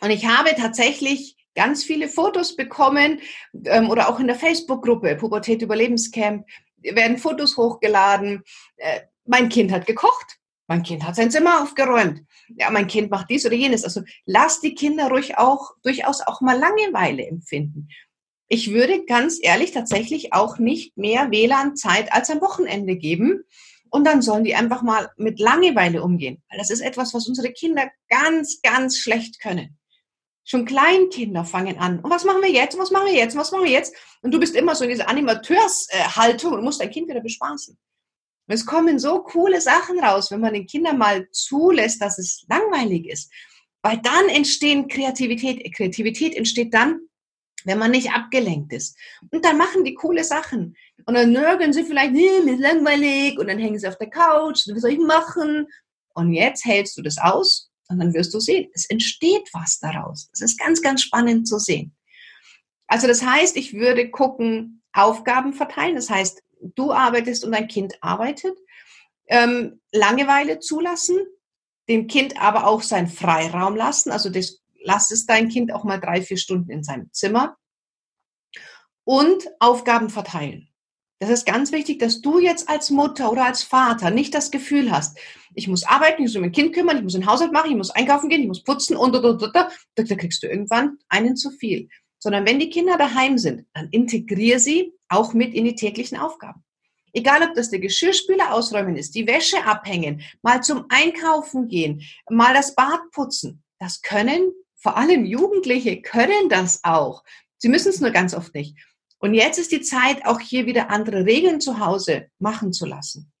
Und 0.00 0.10
ich 0.10 0.26
habe 0.26 0.50
tatsächlich 0.56 1.36
ganz 1.56 1.82
viele 1.82 2.08
Fotos 2.08 2.54
bekommen 2.54 3.20
ähm, 3.64 3.90
oder 3.90 4.08
auch 4.08 4.20
in 4.20 4.28
der 4.28 4.36
Facebook-Gruppe 4.36 5.16
Pubertät 5.16 5.62
Überlebenscamp 5.62 6.46
werden 6.82 7.18
Fotos 7.18 7.56
hochgeladen. 7.56 8.42
Äh, 8.76 9.00
mein 9.24 9.48
Kind 9.48 9.72
hat 9.72 9.86
gekocht. 9.86 10.38
Mein 10.68 10.82
Kind 10.82 11.04
hat 11.04 11.16
sein 11.16 11.30
Zimmer 11.30 11.62
aufgeräumt. 11.62 12.22
Ja, 12.56 12.70
mein 12.70 12.88
Kind 12.88 13.10
macht 13.10 13.30
dies 13.30 13.46
oder 13.46 13.54
jenes. 13.54 13.84
Also 13.84 14.02
lass 14.24 14.60
die 14.60 14.74
Kinder 14.74 15.08
ruhig 15.08 15.38
auch, 15.38 15.72
durchaus 15.82 16.20
auch 16.20 16.40
mal 16.40 16.58
Langeweile 16.58 17.26
empfinden. 17.26 17.88
Ich 18.48 18.72
würde 18.72 19.04
ganz 19.06 19.38
ehrlich 19.42 19.72
tatsächlich 19.72 20.32
auch 20.32 20.58
nicht 20.58 20.96
mehr 20.96 21.30
WLAN-Zeit 21.30 22.12
als 22.12 22.30
am 22.30 22.40
Wochenende 22.40 22.96
geben. 22.96 23.44
Und 23.90 24.04
dann 24.04 24.22
sollen 24.22 24.44
die 24.44 24.54
einfach 24.56 24.82
mal 24.82 25.10
mit 25.16 25.38
Langeweile 25.38 26.02
umgehen. 26.02 26.42
Weil 26.50 26.58
das 26.58 26.70
ist 26.70 26.80
etwas, 26.80 27.14
was 27.14 27.28
unsere 27.28 27.52
Kinder 27.52 27.88
ganz, 28.08 28.60
ganz 28.60 28.98
schlecht 28.98 29.40
können. 29.40 29.75
Schon 30.48 30.64
Kleinkinder 30.64 31.44
fangen 31.44 31.76
an. 31.78 31.98
Und 31.98 32.08
was 32.08 32.24
machen 32.24 32.40
wir 32.40 32.50
jetzt? 32.50 32.74
Und 32.74 32.80
was 32.80 32.92
machen 32.92 33.06
wir 33.06 33.14
jetzt? 33.14 33.34
Und 33.34 33.40
was 33.40 33.50
machen 33.50 33.64
wir 33.64 33.72
jetzt? 33.72 33.92
Und 34.22 34.32
du 34.32 34.38
bist 34.38 34.54
immer 34.54 34.76
so 34.76 34.84
in 34.84 34.90
dieser 34.90 35.08
Animateurshaltung 35.08 36.52
und 36.52 36.62
musst 36.62 36.80
dein 36.80 36.90
Kind 36.90 37.08
wieder 37.08 37.20
bespaßen. 37.20 37.76
Und 38.48 38.54
es 38.54 38.64
kommen 38.64 39.00
so 39.00 39.24
coole 39.24 39.60
Sachen 39.60 39.98
raus, 39.98 40.30
wenn 40.30 40.40
man 40.40 40.54
den 40.54 40.68
Kindern 40.68 40.98
mal 40.98 41.28
zulässt, 41.32 42.00
dass 42.00 42.18
es 42.18 42.46
langweilig 42.48 43.08
ist. 43.08 43.32
Weil 43.82 43.98
dann 43.98 44.28
entstehen 44.28 44.86
Kreativität. 44.86 45.74
Kreativität 45.74 46.36
entsteht 46.36 46.72
dann, 46.72 47.00
wenn 47.64 47.80
man 47.80 47.90
nicht 47.90 48.12
abgelenkt 48.12 48.72
ist. 48.72 48.96
Und 49.32 49.44
dann 49.44 49.58
machen 49.58 49.82
die 49.82 49.94
coole 49.94 50.22
Sachen. 50.22 50.76
Und 51.06 51.14
dann 51.14 51.32
nörgeln 51.32 51.72
sie 51.72 51.82
vielleicht, 51.82 52.12
nee, 52.12 52.40
mir 52.44 52.54
ist 52.54 52.60
langweilig. 52.60 53.36
Und 53.36 53.48
dann 53.48 53.58
hängen 53.58 53.80
sie 53.80 53.88
auf 53.88 53.98
der 53.98 54.10
Couch. 54.10 54.68
Was 54.68 54.80
soll 54.80 54.92
ich 54.92 55.00
machen? 55.00 55.66
Und 56.14 56.32
jetzt 56.32 56.64
hältst 56.64 56.96
du 56.96 57.02
das 57.02 57.18
aus 57.18 57.68
und 57.88 57.98
dann 57.98 58.14
wirst 58.14 58.34
du 58.34 58.40
sehen, 58.40 58.70
es 58.74 58.86
entsteht 58.86 59.48
was 59.52 59.78
daraus. 59.78 60.28
Es 60.32 60.40
ist 60.40 60.58
ganz, 60.58 60.82
ganz 60.82 61.02
spannend 61.02 61.46
zu 61.46 61.58
sehen. 61.58 61.94
Also 62.86 63.06
das 63.06 63.24
heißt, 63.24 63.56
ich 63.56 63.74
würde 63.74 64.10
gucken, 64.10 64.82
Aufgaben 64.92 65.52
verteilen. 65.52 65.96
Das 65.96 66.10
heißt, 66.10 66.42
du 66.60 66.92
arbeitest 66.92 67.44
und 67.44 67.52
dein 67.52 67.68
Kind 67.68 67.94
arbeitet. 68.02 68.56
Ähm, 69.28 69.80
Langeweile 69.92 70.60
zulassen, 70.60 71.18
dem 71.88 72.06
Kind 72.06 72.40
aber 72.40 72.66
auch 72.66 72.82
seinen 72.82 73.08
Freiraum 73.08 73.76
lassen. 73.76 74.10
Also 74.10 74.30
das, 74.30 74.62
lass 74.80 75.10
es 75.10 75.26
dein 75.26 75.48
Kind 75.48 75.72
auch 75.72 75.84
mal 75.84 75.98
drei, 75.98 76.22
vier 76.22 76.38
Stunden 76.38 76.70
in 76.70 76.82
seinem 76.82 77.12
Zimmer. 77.12 77.56
Und 79.04 79.46
Aufgaben 79.60 80.10
verteilen. 80.10 80.68
Das 81.18 81.30
ist 81.30 81.46
ganz 81.46 81.72
wichtig, 81.72 81.98
dass 81.98 82.20
du 82.20 82.38
jetzt 82.38 82.68
als 82.68 82.90
Mutter 82.90 83.32
oder 83.32 83.46
als 83.46 83.62
Vater 83.62 84.10
nicht 84.10 84.34
das 84.34 84.50
Gefühl 84.50 84.90
hast, 84.90 85.18
ich 85.54 85.66
muss 85.66 85.84
arbeiten, 85.84 86.22
ich 86.22 86.28
muss 86.28 86.36
um 86.36 86.42
mein 86.42 86.52
Kind 86.52 86.74
kümmern, 86.74 86.98
ich 86.98 87.02
muss 87.02 87.14
den 87.14 87.26
Haushalt 87.26 87.52
machen, 87.52 87.70
ich 87.70 87.76
muss 87.76 87.90
einkaufen 87.90 88.28
gehen, 88.28 88.42
ich 88.42 88.48
muss 88.48 88.62
putzen 88.62 88.96
und, 88.96 89.16
und, 89.16 89.24
und, 89.24 89.42
und, 89.42 89.56
da, 89.56 89.70
da 89.94 90.14
kriegst 90.14 90.42
du 90.42 90.46
irgendwann 90.46 90.98
einen 91.08 91.34
zu 91.34 91.50
viel. 91.50 91.88
Sondern 92.18 92.46
wenn 92.46 92.58
die 92.58 92.68
Kinder 92.68 92.98
daheim 92.98 93.38
sind, 93.38 93.66
dann 93.72 93.88
integriere 93.90 94.58
sie 94.58 94.92
auch 95.08 95.32
mit 95.32 95.54
in 95.54 95.64
die 95.64 95.74
täglichen 95.74 96.18
Aufgaben. 96.18 96.62
Egal, 97.14 97.42
ob 97.42 97.54
das 97.54 97.70
der 97.70 97.78
Geschirrspüler 97.78 98.52
ausräumen 98.52 98.96
ist, 98.96 99.14
die 99.14 99.26
Wäsche 99.26 99.64
abhängen, 99.64 100.20
mal 100.42 100.62
zum 100.62 100.84
Einkaufen 100.90 101.68
gehen, 101.68 102.02
mal 102.28 102.52
das 102.52 102.74
Bad 102.74 103.00
putzen. 103.12 103.62
Das 103.78 104.02
können, 104.02 104.52
vor 104.74 104.98
allem 104.98 105.24
Jugendliche 105.24 106.02
können 106.02 106.50
das 106.50 106.84
auch. 106.84 107.24
Sie 107.56 107.68
müssen 107.68 107.88
es 107.88 108.02
nur 108.02 108.10
ganz 108.10 108.34
oft 108.34 108.54
nicht. 108.54 108.76
Und 109.18 109.34
jetzt 109.34 109.58
ist 109.58 109.72
die 109.72 109.80
Zeit, 109.80 110.26
auch 110.26 110.40
hier 110.40 110.66
wieder 110.66 110.90
andere 110.90 111.24
Regeln 111.24 111.60
zu 111.60 111.78
Hause 111.78 112.28
machen 112.38 112.72
zu 112.72 112.86
lassen. 112.86 113.32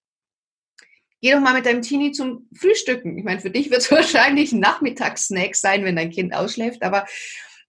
Geh 1.20 1.32
doch 1.32 1.40
mal 1.40 1.54
mit 1.54 1.66
deinem 1.66 1.82
Teenie 1.82 2.12
zum 2.12 2.48
Frühstücken. 2.54 3.18
Ich 3.18 3.24
meine, 3.24 3.40
für 3.40 3.50
dich 3.50 3.70
wird 3.70 3.80
es 3.80 3.90
wahrscheinlich 3.90 4.52
ein 4.52 4.60
Nachmittagssnack 4.60 5.54
sein, 5.54 5.84
wenn 5.84 5.96
dein 5.96 6.10
Kind 6.10 6.34
ausschläft, 6.34 6.82
aber 6.82 7.06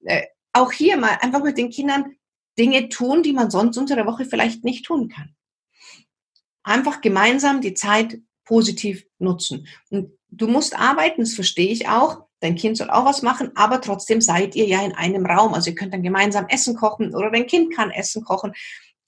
äh, 0.05 0.23
auch 0.53 0.71
hier 0.71 0.97
mal 0.97 1.17
einfach 1.21 1.43
mit 1.43 1.57
den 1.57 1.69
Kindern 1.69 2.15
Dinge 2.57 2.89
tun, 2.89 3.23
die 3.23 3.33
man 3.33 3.51
sonst 3.51 3.77
unter 3.77 3.95
der 3.95 4.05
Woche 4.07 4.25
vielleicht 4.25 4.63
nicht 4.63 4.85
tun 4.85 5.09
kann. 5.09 5.35
Einfach 6.63 7.01
gemeinsam 7.01 7.61
die 7.61 7.73
Zeit 7.73 8.19
positiv 8.45 9.05
nutzen. 9.19 9.67
Und 9.89 10.17
du 10.29 10.47
musst 10.47 10.77
arbeiten, 10.77 11.21
das 11.21 11.33
verstehe 11.33 11.71
ich 11.71 11.87
auch. 11.87 12.26
Dein 12.39 12.55
Kind 12.55 12.77
soll 12.77 12.89
auch 12.89 13.05
was 13.05 13.23
machen, 13.23 13.51
aber 13.55 13.81
trotzdem 13.81 14.21
seid 14.21 14.55
ihr 14.55 14.67
ja 14.67 14.83
in 14.83 14.93
einem 14.93 15.25
Raum. 15.25 15.53
Also 15.53 15.71
ihr 15.71 15.75
könnt 15.75 15.93
dann 15.93 16.03
gemeinsam 16.03 16.47
Essen 16.47 16.75
kochen 16.75 17.15
oder 17.15 17.31
dein 17.31 17.47
Kind 17.47 17.73
kann 17.73 17.89
Essen 17.89 18.23
kochen. 18.23 18.53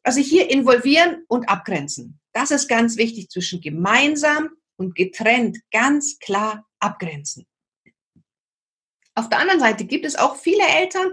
Also 0.03 0.19
hier 0.19 0.49
involvieren 0.49 1.23
und 1.27 1.47
abgrenzen. 1.47 2.19
Das 2.33 2.51
ist 2.51 2.67
ganz 2.67 2.97
wichtig 2.97 3.29
zwischen 3.29 3.61
gemeinsam 3.61 4.49
und 4.77 4.95
getrennt 4.95 5.59
ganz 5.71 6.17
klar 6.19 6.65
abgrenzen. 6.79 7.45
Auf 9.13 9.29
der 9.29 9.39
anderen 9.39 9.59
Seite 9.59 9.85
gibt 9.85 10.05
es 10.05 10.15
auch 10.15 10.35
viele 10.35 10.63
Eltern, 10.65 11.11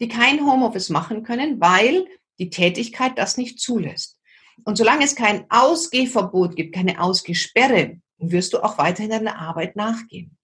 die 0.00 0.08
kein 0.08 0.46
Homeoffice 0.46 0.90
machen 0.90 1.22
können, 1.24 1.60
weil 1.60 2.06
die 2.38 2.50
Tätigkeit 2.50 3.16
das 3.16 3.36
nicht 3.36 3.58
zulässt. 3.58 4.18
Und 4.64 4.76
solange 4.76 5.04
es 5.04 5.16
kein 5.16 5.46
Ausgehverbot 5.50 6.56
gibt, 6.56 6.74
keine 6.74 7.00
Ausgesperre, 7.00 8.00
wirst 8.18 8.52
du 8.52 8.62
auch 8.62 8.78
weiterhin 8.78 9.10
deiner 9.10 9.38
Arbeit 9.38 9.76
nachgehen. 9.76 10.37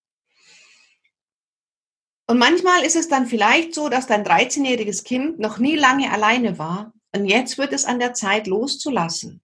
Und 2.27 2.39
manchmal 2.39 2.85
ist 2.85 2.97
es 2.97 3.09
dann 3.09 3.27
vielleicht 3.27 3.75
so, 3.75 3.89
dass 3.89 4.07
dein 4.07 4.25
13-jähriges 4.25 5.05
Kind 5.05 5.39
noch 5.39 5.59
nie 5.59 5.77
lange 5.77 6.11
alleine 6.11 6.59
war 6.59 6.93
und 7.15 7.27
jetzt 7.27 7.59
wird 7.59 7.73
es 7.73 7.85
an 7.85 7.99
der 7.99 8.15
Zeit 8.15 8.47
loszulassen 8.47 9.43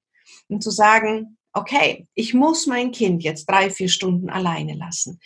und 0.48 0.62
zu 0.62 0.70
sagen, 0.70 1.36
okay, 1.52 2.06
ich 2.14 2.32
muss 2.32 2.66
mein 2.66 2.90
Kind 2.90 3.22
jetzt 3.22 3.46
drei, 3.46 3.70
vier 3.70 3.88
Stunden 3.88 4.30
alleine 4.30 4.74
lassen. 4.74 5.20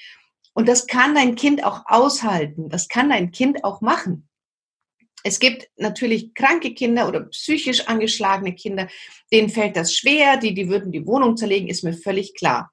Und 0.52 0.68
das 0.68 0.87
kann 0.87 1.14
dein 1.14 1.34
Kind 1.34 1.64
auch 1.64 1.82
aushalten. 1.87 2.68
Das 2.68 2.88
kann 2.88 3.11
dein 3.11 3.30
Kind 3.30 3.64
auch 3.64 3.80
machen. 3.80 4.28
Es 5.25 5.38
gibt 5.38 5.68
natürlich 5.76 6.34
kranke 6.34 6.75
Kinder 6.75 7.08
oder 7.08 7.23
psychisch 7.23 7.88
angeschlagene 7.88 8.54
Kinder, 8.54 8.88
denen 9.32 9.49
fällt 9.49 9.76
das 9.76 9.94
schwer, 9.94 10.37
die, 10.37 10.54
die 10.54 10.68
würden 10.68 10.92
die 10.92 11.06
Wohnung 11.06 11.37
zerlegen, 11.37 11.68
ist 11.68 11.82
mir 11.82 11.94
völlig 11.94 12.34
klar. 12.34 12.70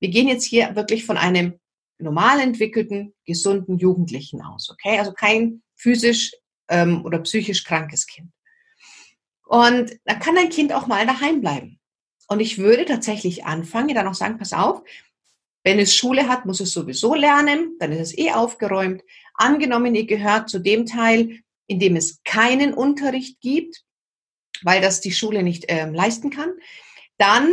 Wir 0.00 0.10
gehen 0.10 0.28
jetzt 0.28 0.44
hier 0.44 0.76
wirklich 0.76 1.04
von 1.04 1.16
einem 1.16 1.58
normal 1.98 2.40
entwickelten, 2.40 3.14
gesunden 3.24 3.78
Jugendlichen 3.78 4.42
aus, 4.42 4.70
okay? 4.70 4.98
Also 4.98 5.12
kein 5.12 5.62
physisch 5.76 6.32
ähm, 6.68 7.04
oder 7.04 7.18
psychisch 7.20 7.64
krankes 7.64 8.06
Kind. 8.06 8.30
Und 9.46 9.98
da 10.04 10.14
kann 10.14 10.34
dein 10.34 10.50
Kind 10.50 10.72
auch 10.72 10.86
mal 10.86 11.06
daheim 11.06 11.40
bleiben. 11.40 11.80
Und 12.28 12.40
ich 12.40 12.58
würde 12.58 12.84
tatsächlich 12.84 13.46
anfangen, 13.46 13.94
dann 13.94 14.06
auch 14.06 14.14
sagen, 14.14 14.38
pass 14.38 14.52
auf, 14.52 14.82
wenn 15.64 15.78
es 15.78 15.94
Schule 15.94 16.28
hat, 16.28 16.46
muss 16.46 16.60
es 16.60 16.72
sowieso 16.72 17.14
lernen, 17.14 17.76
dann 17.78 17.92
ist 17.92 18.00
es 18.00 18.18
eh 18.18 18.32
aufgeräumt. 18.32 19.02
Angenommen, 19.34 19.94
ihr 19.94 20.06
gehört 20.06 20.48
zu 20.48 20.58
dem 20.58 20.86
Teil, 20.86 21.40
in 21.66 21.80
dem 21.80 21.96
es 21.96 22.22
keinen 22.24 22.74
Unterricht 22.74 23.40
gibt, 23.40 23.82
weil 24.62 24.80
das 24.80 25.00
die 25.00 25.12
Schule 25.12 25.42
nicht 25.42 25.64
ähm, 25.68 25.94
leisten 25.94 26.30
kann, 26.30 26.52
dann 27.16 27.48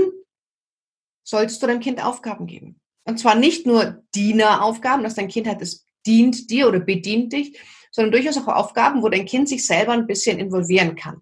solltest 1.24 1.62
du 1.62 1.68
deinem 1.68 1.80
Kind 1.80 2.04
Aufgaben 2.04 2.46
geben. 2.46 2.80
Und 3.06 3.20
zwar 3.20 3.36
nicht 3.36 3.66
nur 3.66 4.04
Dieneraufgaben, 4.14 5.04
dass 5.04 5.16
dein 5.16 5.28
Kind 5.28 5.48
hat, 5.48 5.62
es 5.62 5.86
dient 6.06 6.50
dir 6.50 6.68
oder 6.68 6.80
bedient 6.80 7.34
dich, 7.34 7.60
sondern 7.92 8.12
durchaus 8.12 8.38
auch 8.38 8.48
Aufgaben, 8.48 9.02
wo 9.02 9.10
dein 9.10 9.26
Kind 9.26 9.48
sich 9.48 9.66
selber 9.66 9.94
ein 9.94 10.08
bisschen 10.08 10.40
involvieren 10.40 10.96
kann. 10.96 11.22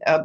Äh, 0.00 0.20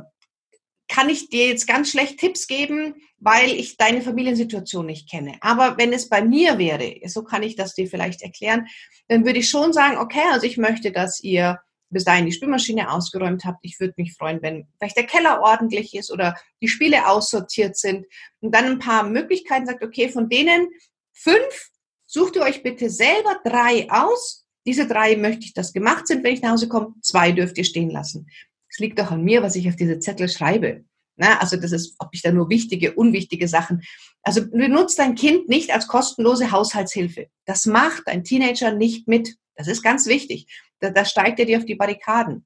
kann 0.89 1.09
ich 1.09 1.29
dir 1.29 1.47
jetzt 1.47 1.67
ganz 1.67 1.91
schlecht 1.91 2.19
Tipps 2.19 2.47
geben, 2.47 2.95
weil 3.19 3.51
ich 3.51 3.77
deine 3.77 4.01
Familiensituation 4.01 4.85
nicht 4.85 5.09
kenne. 5.09 5.35
Aber 5.41 5.77
wenn 5.77 5.91
es 5.91 6.09
bei 6.09 6.21
mir 6.21 6.57
wäre, 6.57 6.95
so 7.07 7.23
kann 7.23 7.43
ich 7.43 7.55
das 7.55 7.73
dir 7.73 7.87
vielleicht 7.87 8.21
erklären, 8.21 8.67
dann 9.07 9.25
würde 9.25 9.39
ich 9.39 9.49
schon 9.49 9.73
sagen, 9.73 9.97
okay, 9.97 10.23
also 10.31 10.45
ich 10.45 10.57
möchte, 10.57 10.91
dass 10.91 11.21
ihr 11.21 11.59
bis 11.89 12.03
dahin 12.03 12.25
die 12.25 12.31
Spülmaschine 12.31 12.91
ausgeräumt 12.91 13.45
habt. 13.45 13.59
Ich 13.61 13.79
würde 13.79 13.93
mich 13.97 14.13
freuen, 14.13 14.41
wenn 14.41 14.67
vielleicht 14.77 14.97
der 14.97 15.05
Keller 15.05 15.41
ordentlich 15.41 15.95
ist 15.95 16.11
oder 16.11 16.35
die 16.61 16.67
Spiele 16.67 17.07
aussortiert 17.07 17.77
sind 17.77 18.05
und 18.41 18.53
dann 18.53 18.65
ein 18.65 18.79
paar 18.79 19.03
Möglichkeiten 19.03 19.65
sagt, 19.65 19.83
okay, 19.83 20.09
von 20.09 20.29
denen 20.29 20.67
fünf 21.13 21.69
sucht 22.05 22.35
ihr 22.35 22.41
euch 22.41 22.63
bitte 22.63 22.89
selber 22.89 23.39
drei 23.43 23.87
aus. 23.89 24.45
Diese 24.65 24.87
drei 24.87 25.15
möchte 25.15 25.45
ich, 25.45 25.53
dass 25.53 25.73
gemacht 25.73 26.07
sind, 26.07 26.23
wenn 26.23 26.33
ich 26.33 26.41
nach 26.41 26.51
Hause 26.51 26.67
komme. 26.67 26.93
Zwei 27.01 27.31
dürft 27.31 27.57
ihr 27.57 27.63
stehen 27.63 27.89
lassen. 27.89 28.27
Es 28.69 28.79
liegt 28.79 28.99
doch 28.99 29.11
an 29.11 29.23
mir, 29.23 29.41
was 29.41 29.55
ich 29.55 29.67
auf 29.69 29.75
diese 29.75 29.99
Zettel 29.99 30.27
schreibe. 30.27 30.83
Na, 31.15 31.39
also 31.39 31.57
das 31.57 31.71
ist, 31.71 31.95
ob 31.97 32.09
ich 32.11 32.21
da 32.21 32.31
nur 32.31 32.49
wichtige, 32.49 32.93
unwichtige 32.93 33.47
Sachen. 33.47 33.81
Also 34.21 34.47
benutzt 34.47 34.99
dein 34.99 35.15
Kind 35.15 35.49
nicht 35.49 35.73
als 35.73 35.87
kostenlose 35.87 36.51
Haushaltshilfe. 36.51 37.27
Das 37.45 37.65
macht 37.65 38.07
ein 38.07 38.23
Teenager 38.23 38.71
nicht 38.71 39.07
mit. 39.07 39.35
Das 39.55 39.67
ist 39.67 39.81
ganz 39.81 40.05
wichtig. 40.05 40.47
Da, 40.79 40.89
da 40.89 41.05
steigt 41.05 41.39
er 41.39 41.45
dir 41.45 41.57
auf 41.57 41.65
die 41.65 41.75
Barrikaden. 41.75 42.45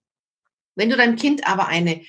Wenn 0.75 0.89
du 0.89 0.97
deinem 0.97 1.15
Kind 1.15 1.47
aber 1.47 1.67
eine 1.67 2.01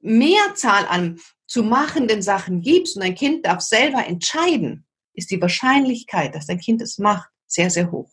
Mehrzahl 0.00 0.86
an 0.86 1.18
zu 1.46 1.62
machenden 1.62 2.22
Sachen 2.22 2.60
gibst 2.60 2.96
und 2.96 3.04
dein 3.04 3.14
Kind 3.14 3.46
darf 3.46 3.60
selber 3.60 4.06
entscheiden, 4.06 4.86
ist 5.14 5.30
die 5.30 5.40
Wahrscheinlichkeit, 5.40 6.34
dass 6.34 6.46
dein 6.46 6.60
Kind 6.60 6.82
es 6.82 6.98
macht, 6.98 7.30
sehr, 7.46 7.70
sehr 7.70 7.90
hoch. 7.90 8.10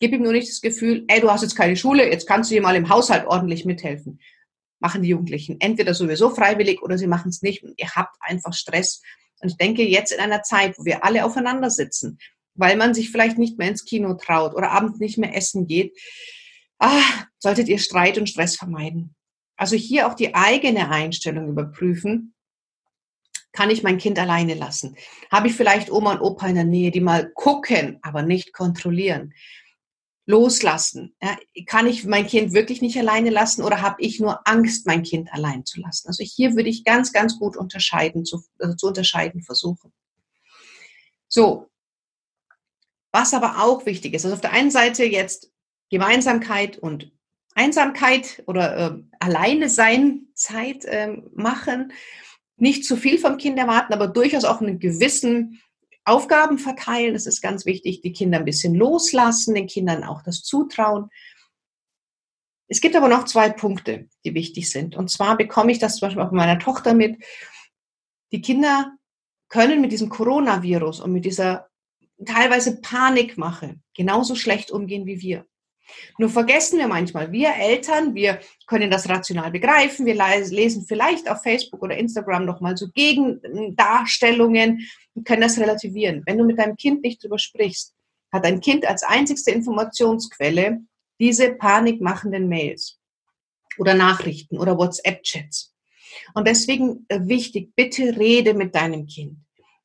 Gib 0.00 0.12
ihm 0.12 0.22
nur 0.22 0.32
nicht 0.32 0.48
das 0.48 0.60
Gefühl, 0.60 1.04
ey, 1.06 1.20
du 1.20 1.30
hast 1.30 1.42
jetzt 1.42 1.54
keine 1.54 1.76
Schule, 1.76 2.10
jetzt 2.10 2.26
kannst 2.26 2.50
du 2.50 2.54
dir 2.54 2.62
mal 2.62 2.74
im 2.74 2.88
Haushalt 2.88 3.26
ordentlich 3.26 3.64
mithelfen 3.64 4.18
machen 4.82 5.02
die 5.02 5.08
Jugendlichen 5.08 5.60
entweder 5.60 5.94
sowieso 5.94 6.28
freiwillig 6.28 6.82
oder 6.82 6.98
sie 6.98 7.06
machen 7.06 7.30
es 7.30 7.40
nicht 7.40 7.62
und 7.62 7.72
ihr 7.78 7.88
habt 7.94 8.16
einfach 8.20 8.52
Stress. 8.52 9.00
Und 9.40 9.50
ich 9.50 9.56
denke, 9.56 9.82
jetzt 9.84 10.12
in 10.12 10.20
einer 10.20 10.42
Zeit, 10.42 10.76
wo 10.76 10.84
wir 10.84 11.04
alle 11.04 11.24
aufeinander 11.24 11.70
sitzen, 11.70 12.18
weil 12.54 12.76
man 12.76 12.92
sich 12.92 13.10
vielleicht 13.10 13.38
nicht 13.38 13.58
mehr 13.58 13.68
ins 13.68 13.84
Kino 13.84 14.14
traut 14.14 14.54
oder 14.54 14.72
abends 14.72 14.98
nicht 14.98 15.18
mehr 15.18 15.34
essen 15.34 15.66
geht, 15.66 15.96
ah, 16.82 17.26
solltet 17.38 17.68
ihr 17.68 17.78
Streit 17.78 18.18
und 18.18 18.28
Stress 18.28 18.56
vermeiden. 18.56 19.14
Also 19.56 19.76
hier 19.76 20.08
auch 20.08 20.14
die 20.14 20.34
eigene 20.34 20.90
Einstellung 20.90 21.48
überprüfen. 21.48 22.34
Kann 23.52 23.70
ich 23.70 23.82
mein 23.82 23.98
Kind 23.98 24.18
alleine 24.18 24.54
lassen? 24.54 24.96
Habe 25.30 25.48
ich 25.48 25.54
vielleicht 25.54 25.90
Oma 25.90 26.12
und 26.12 26.20
Opa 26.20 26.46
in 26.46 26.54
der 26.54 26.64
Nähe, 26.64 26.90
die 26.90 27.00
mal 27.00 27.30
gucken, 27.34 27.98
aber 28.02 28.22
nicht 28.22 28.52
kontrollieren? 28.52 29.34
loslassen. 30.26 31.14
Ja, 31.20 31.36
kann 31.66 31.86
ich 31.86 32.04
mein 32.04 32.26
Kind 32.26 32.52
wirklich 32.52 32.80
nicht 32.80 32.96
alleine 32.96 33.30
lassen 33.30 33.62
oder 33.62 33.82
habe 33.82 33.96
ich 33.98 34.20
nur 34.20 34.46
Angst, 34.48 34.86
mein 34.86 35.02
Kind 35.02 35.32
allein 35.32 35.64
zu 35.64 35.80
lassen? 35.80 36.08
Also 36.08 36.22
hier 36.22 36.54
würde 36.54 36.68
ich 36.68 36.84
ganz, 36.84 37.12
ganz 37.12 37.38
gut 37.38 37.56
unterscheiden, 37.56 38.24
zu, 38.24 38.42
also 38.58 38.74
zu 38.74 38.86
unterscheiden 38.86 39.42
versuchen. 39.42 39.92
So, 41.28 41.70
was 43.10 43.34
aber 43.34 43.62
auch 43.62 43.84
wichtig 43.84 44.14
ist, 44.14 44.24
also 44.24 44.34
auf 44.34 44.40
der 44.40 44.52
einen 44.52 44.70
Seite 44.70 45.04
jetzt 45.04 45.51
Gemeinsamkeit 45.92 46.78
und 46.78 47.12
Einsamkeit 47.54 48.42
oder 48.46 48.76
äh, 48.78 49.02
alleine 49.20 49.68
sein 49.68 50.28
Zeit 50.34 50.86
äh, 50.86 51.18
machen, 51.34 51.92
nicht 52.56 52.86
zu 52.86 52.96
viel 52.96 53.18
vom 53.18 53.36
Kind 53.36 53.58
erwarten, 53.58 53.92
aber 53.92 54.08
durchaus 54.08 54.44
auch 54.44 54.62
einen 54.62 54.78
gewissen 54.78 55.60
Aufgaben 56.04 56.58
verteilen, 56.58 57.12
das 57.12 57.26
ist 57.26 57.42
ganz 57.42 57.66
wichtig, 57.66 58.00
die 58.00 58.14
Kinder 58.14 58.38
ein 58.38 58.46
bisschen 58.46 58.74
loslassen, 58.74 59.54
den 59.54 59.66
Kindern 59.66 60.02
auch 60.02 60.22
das 60.22 60.42
zutrauen. 60.42 61.10
Es 62.68 62.80
gibt 62.80 62.96
aber 62.96 63.08
noch 63.08 63.26
zwei 63.26 63.50
Punkte, 63.50 64.08
die 64.24 64.32
wichtig 64.32 64.70
sind. 64.70 64.96
Und 64.96 65.10
zwar 65.10 65.36
bekomme 65.36 65.72
ich 65.72 65.78
das 65.78 65.96
zum 65.96 66.06
Beispiel 66.06 66.22
auch 66.22 66.30
bei 66.30 66.36
meiner 66.36 66.58
Tochter 66.58 66.94
mit. 66.94 67.22
Die 68.32 68.40
Kinder 68.40 68.96
können 69.50 69.82
mit 69.82 69.92
diesem 69.92 70.08
Coronavirus 70.08 71.00
und 71.00 71.12
mit 71.12 71.26
dieser 71.26 71.68
teilweise 72.24 72.80
Panikmache 72.80 73.76
genauso 73.94 74.34
schlecht 74.34 74.70
umgehen 74.70 75.04
wie 75.04 75.20
wir. 75.20 75.46
Nur 76.18 76.28
vergessen 76.28 76.78
wir 76.78 76.88
manchmal, 76.88 77.32
wir 77.32 77.54
Eltern, 77.54 78.14
wir 78.14 78.40
können 78.66 78.90
das 78.90 79.08
rational 79.08 79.50
begreifen, 79.50 80.06
wir 80.06 80.14
lesen 80.14 80.84
vielleicht 80.86 81.28
auf 81.28 81.42
Facebook 81.42 81.82
oder 81.82 81.96
Instagram 81.96 82.44
nochmal 82.44 82.76
so 82.76 82.88
Gegendarstellungen 82.88 84.86
und 85.14 85.26
können 85.26 85.42
das 85.42 85.58
relativieren. 85.58 86.22
Wenn 86.26 86.38
du 86.38 86.44
mit 86.44 86.58
deinem 86.58 86.76
Kind 86.76 87.02
nicht 87.02 87.22
drüber 87.22 87.38
sprichst, 87.38 87.94
hat 88.32 88.44
dein 88.44 88.60
Kind 88.60 88.86
als 88.86 89.02
einzigste 89.02 89.50
Informationsquelle 89.50 90.80
diese 91.20 91.52
panikmachenden 91.52 92.48
Mails 92.48 92.98
oder 93.78 93.94
Nachrichten 93.94 94.58
oder 94.58 94.78
WhatsApp-Chats. 94.78 95.74
Und 96.34 96.46
deswegen 96.46 97.06
äh, 97.08 97.20
wichtig, 97.22 97.74
bitte 97.74 98.18
rede 98.18 98.54
mit 98.54 98.74
deinem 98.74 99.06
Kind. 99.06 99.38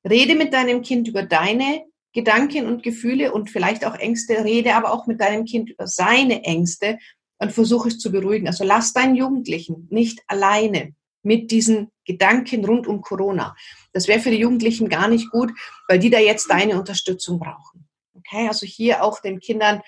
Rede 0.07 0.35
mit 0.35 0.53
deinem 0.53 0.81
Kind 0.81 1.07
über 1.07 1.23
deine 1.23 1.85
Gedanken 2.17 2.65
und 2.65 2.81
Gefühle 2.81 3.31
und 3.31 3.51
vielleicht 3.51 3.85
auch 3.85 3.93
Ängste, 3.93 4.43
rede 4.43 4.73
aber 4.73 4.91
auch 4.91 5.05
mit 5.05 5.21
deinem 5.21 5.45
Kind 5.45 5.69
über 5.69 5.85
seine 5.85 6.43
Ängste 6.45 6.97
und 7.37 7.51
versuche 7.51 7.89
es 7.89 7.99
zu 7.99 8.11
beruhigen. 8.11 8.47
Also 8.47 8.63
lass 8.63 8.91
deinen 8.91 9.13
Jugendlichen 9.13 9.87
nicht 9.91 10.23
alleine 10.25 10.95
mit 11.21 11.51
diesen 11.51 11.91
Gedanken 12.05 12.65
rund 12.65 12.87
um 12.87 13.01
Corona. 13.01 13.55
Das 13.93 14.07
wäre 14.07 14.19
für 14.19 14.31
die 14.31 14.39
Jugendlichen 14.39 14.89
gar 14.89 15.07
nicht 15.07 15.29
gut, 15.29 15.51
weil 15.87 15.99
die 15.99 16.09
da 16.09 16.17
jetzt 16.17 16.49
deine 16.49 16.79
Unterstützung 16.79 17.37
brauchen. 17.37 17.87
Okay, 18.15 18.47
also 18.47 18.65
hier 18.65 19.03
auch 19.03 19.21
den 19.21 19.39
Kindern 19.39 19.83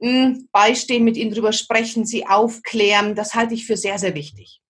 hm, 0.00 0.46
beistehen, 0.52 1.02
mit 1.02 1.16
ihnen 1.16 1.32
drüber 1.32 1.52
sprechen, 1.52 2.06
sie 2.06 2.28
aufklären. 2.28 3.16
Das 3.16 3.34
halte 3.34 3.54
ich 3.54 3.66
für 3.66 3.76
sehr, 3.76 3.98
sehr 3.98 4.14
wichtig. 4.14 4.60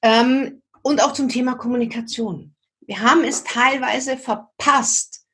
Ähm, 0.00 0.62
und 0.82 1.02
auch 1.02 1.12
zum 1.12 1.28
Thema 1.28 1.56
Kommunikation. 1.56 2.54
Wir 2.88 3.02
haben 3.02 3.22
es 3.22 3.44
teilweise 3.44 4.16
verpasst, 4.16 5.26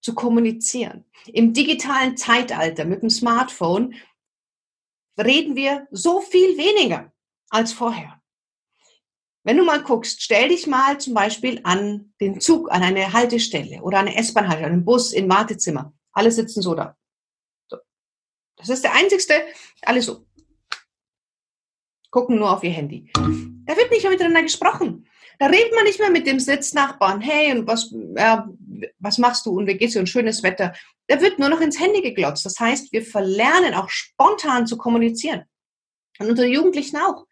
zu 0.00 0.14
kommunizieren. 0.14 1.04
Im 1.26 1.52
digitalen 1.52 2.16
Zeitalter 2.16 2.84
mit 2.84 3.02
dem 3.02 3.10
Smartphone 3.10 3.94
reden 5.18 5.56
wir 5.56 5.86
so 5.90 6.20
viel 6.20 6.56
weniger 6.56 7.12
als 7.50 7.72
vorher. 7.72 8.20
Wenn 9.44 9.56
du 9.56 9.64
mal 9.64 9.82
guckst, 9.82 10.22
stell 10.22 10.48
dich 10.50 10.68
mal 10.68 11.00
zum 11.00 11.14
Beispiel 11.14 11.60
an 11.64 12.14
den 12.20 12.40
Zug, 12.40 12.70
an 12.70 12.82
eine 12.82 13.12
Haltestelle 13.12 13.82
oder 13.82 13.98
eine 13.98 14.16
S-Bahn-Haltestelle, 14.16 14.72
einen 14.72 14.84
Bus, 14.84 15.12
in 15.12 15.28
Wartezimmer. 15.28 15.92
Alle 16.12 16.30
sitzen 16.30 16.62
so 16.62 16.76
da. 16.76 16.96
So. 17.68 17.78
Das 18.56 18.68
ist 18.68 18.84
der 18.84 18.94
einzigste, 18.94 19.34
alle 19.82 20.00
so. 20.00 20.26
Gucken 22.10 22.36
nur 22.36 22.52
auf 22.52 22.62
ihr 22.62 22.70
Handy. 22.70 23.10
Da 23.14 23.76
wird 23.76 23.90
nicht 23.90 24.02
mehr 24.02 24.12
miteinander 24.12 24.42
gesprochen. 24.42 25.08
Da 25.42 25.48
redet 25.48 25.74
man 25.74 25.82
nicht 25.82 25.98
mehr 25.98 26.10
mit 26.12 26.28
dem 26.28 26.38
Sitznachbarn. 26.38 27.20
Hey, 27.20 27.50
und 27.50 27.66
was, 27.66 27.92
äh, 28.14 28.36
was 29.00 29.18
machst 29.18 29.44
du 29.44 29.50
und 29.50 29.66
wie 29.66 29.74
geht's 29.74 29.94
dir 29.94 29.98
und 29.98 30.06
schönes 30.06 30.44
Wetter. 30.44 30.72
Da 31.08 31.20
wird 31.20 31.40
nur 31.40 31.48
noch 31.48 31.60
ins 31.60 31.80
Handy 31.80 32.00
geglotzt. 32.00 32.46
Das 32.46 32.60
heißt, 32.60 32.92
wir 32.92 33.02
verlernen 33.02 33.74
auch 33.74 33.90
spontan 33.90 34.68
zu 34.68 34.76
kommunizieren. 34.76 35.42
Und 36.20 36.30
unsere 36.30 36.46
Jugendlichen 36.46 36.96
auch. 36.96 37.26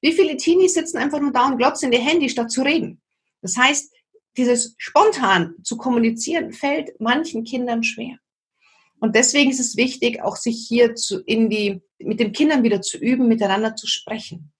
Wie 0.00 0.12
viele 0.12 0.38
Teenies 0.38 0.72
sitzen 0.72 0.96
einfach 0.96 1.20
nur 1.20 1.32
da 1.32 1.48
und 1.48 1.58
glotzen 1.58 1.92
in 1.92 1.98
ihr 1.98 2.06
Handy, 2.06 2.30
statt 2.30 2.50
zu 2.50 2.62
reden? 2.62 3.02
Das 3.42 3.58
heißt, 3.58 3.92
dieses 4.38 4.74
spontan 4.78 5.56
zu 5.62 5.76
kommunizieren 5.76 6.54
fällt 6.54 6.98
manchen 6.98 7.44
Kindern 7.44 7.82
schwer. 7.82 8.16
Und 9.00 9.14
deswegen 9.14 9.50
ist 9.50 9.60
es 9.60 9.76
wichtig, 9.76 10.22
auch 10.22 10.36
sich 10.36 10.64
hier 10.66 10.94
zu, 10.94 11.20
in 11.24 11.50
die, 11.50 11.82
mit 11.98 12.20
den 12.20 12.32
Kindern 12.32 12.62
wieder 12.62 12.80
zu 12.80 12.96
üben, 12.96 13.28
miteinander 13.28 13.76
zu 13.76 13.86
sprechen, 13.86 14.50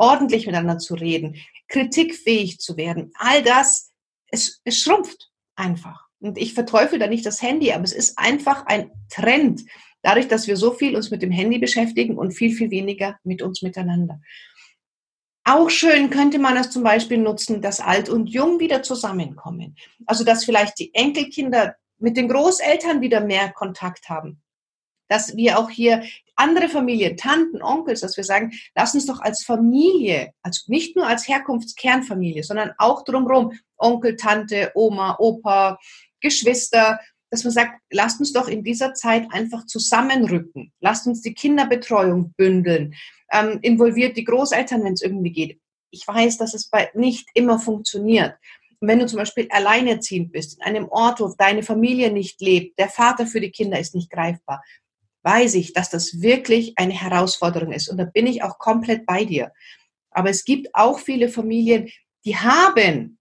ordentlich 0.00 0.46
miteinander 0.46 0.78
zu 0.78 0.94
reden, 0.94 1.36
kritikfähig 1.68 2.58
zu 2.58 2.76
werden. 2.76 3.12
All 3.16 3.42
das, 3.42 3.92
es, 4.28 4.60
es 4.64 4.80
schrumpft 4.80 5.30
einfach. 5.56 6.06
Und 6.20 6.38
ich 6.38 6.54
verteufel 6.54 6.98
da 6.98 7.06
nicht 7.06 7.26
das 7.26 7.42
Handy, 7.42 7.72
aber 7.72 7.84
es 7.84 7.92
ist 7.92 8.18
einfach 8.18 8.66
ein 8.66 8.90
Trend, 9.10 9.62
dadurch, 10.02 10.26
dass 10.26 10.46
wir 10.46 10.56
so 10.56 10.72
viel 10.72 10.96
uns 10.96 11.10
mit 11.10 11.22
dem 11.22 11.30
Handy 11.30 11.58
beschäftigen 11.58 12.16
und 12.16 12.32
viel, 12.32 12.52
viel 12.52 12.70
weniger 12.70 13.18
mit 13.24 13.42
uns 13.42 13.62
miteinander. 13.62 14.20
Auch 15.44 15.70
schön 15.70 16.10
könnte 16.10 16.38
man 16.38 16.56
es 16.56 16.70
zum 16.70 16.82
Beispiel 16.82 17.18
nutzen, 17.18 17.60
dass 17.60 17.80
Alt 17.80 18.08
und 18.08 18.28
Jung 18.28 18.58
wieder 18.60 18.82
zusammenkommen. 18.82 19.76
Also 20.06 20.24
dass 20.24 20.44
vielleicht 20.44 20.78
die 20.78 20.94
Enkelkinder 20.94 21.76
mit 21.98 22.16
den 22.16 22.28
Großeltern 22.28 23.00
wieder 23.00 23.20
mehr 23.20 23.52
Kontakt 23.52 24.08
haben. 24.08 24.42
Dass 25.10 25.36
wir 25.36 25.58
auch 25.58 25.68
hier 25.68 26.02
andere 26.36 26.68
Familien, 26.68 27.18
Tanten, 27.18 27.62
Onkels, 27.62 28.00
dass 28.00 28.16
wir 28.16 28.24
sagen, 28.24 28.52
lass 28.74 28.94
uns 28.94 29.06
doch 29.06 29.20
als 29.20 29.44
Familie, 29.44 30.32
also 30.42 30.62
nicht 30.68 30.96
nur 30.96 31.06
als 31.06 31.28
Herkunftskernfamilie, 31.28 32.44
sondern 32.44 32.72
auch 32.78 33.04
drumherum, 33.04 33.52
Onkel, 33.76 34.16
Tante, 34.16 34.70
Oma, 34.74 35.16
Opa, 35.18 35.78
Geschwister, 36.20 37.00
dass 37.30 37.44
man 37.44 37.52
sagt, 37.52 37.80
lasst 37.90 38.20
uns 38.20 38.32
doch 38.32 38.48
in 38.48 38.64
dieser 38.64 38.94
Zeit 38.94 39.26
einfach 39.30 39.66
zusammenrücken. 39.66 40.72
Lasst 40.80 41.06
uns 41.06 41.22
die 41.22 41.34
Kinderbetreuung 41.34 42.32
bündeln. 42.36 42.94
Ähm, 43.32 43.58
involviert 43.62 44.16
die 44.16 44.24
Großeltern, 44.24 44.82
wenn 44.82 44.94
es 44.94 45.02
irgendwie 45.02 45.32
geht. 45.32 45.60
Ich 45.90 46.06
weiß, 46.06 46.38
dass 46.38 46.54
es 46.54 46.68
bei 46.68 46.90
nicht 46.94 47.28
immer 47.34 47.58
funktioniert. 47.58 48.36
wenn 48.82 48.98
du 48.98 49.06
zum 49.06 49.18
Beispiel 49.18 49.46
alleinerziehend 49.50 50.32
bist, 50.32 50.56
in 50.56 50.62
einem 50.62 50.88
Ort, 50.88 51.20
wo 51.20 51.34
deine 51.36 51.62
Familie 51.62 52.10
nicht 52.10 52.40
lebt, 52.40 52.78
der 52.78 52.88
Vater 52.88 53.26
für 53.26 53.40
die 53.40 53.50
Kinder 53.50 53.78
ist 53.78 53.94
nicht 53.94 54.10
greifbar, 54.10 54.62
weiß 55.22 55.54
ich, 55.54 55.72
dass 55.72 55.90
das 55.90 56.20
wirklich 56.20 56.74
eine 56.76 56.94
Herausforderung 56.94 57.72
ist. 57.72 57.88
Und 57.88 57.98
da 57.98 58.04
bin 58.04 58.26
ich 58.26 58.42
auch 58.42 58.58
komplett 58.58 59.06
bei 59.06 59.24
dir. 59.24 59.52
Aber 60.10 60.30
es 60.30 60.44
gibt 60.44 60.74
auch 60.74 60.98
viele 60.98 61.28
Familien, 61.28 61.90
die 62.24 62.36
haben 62.36 63.18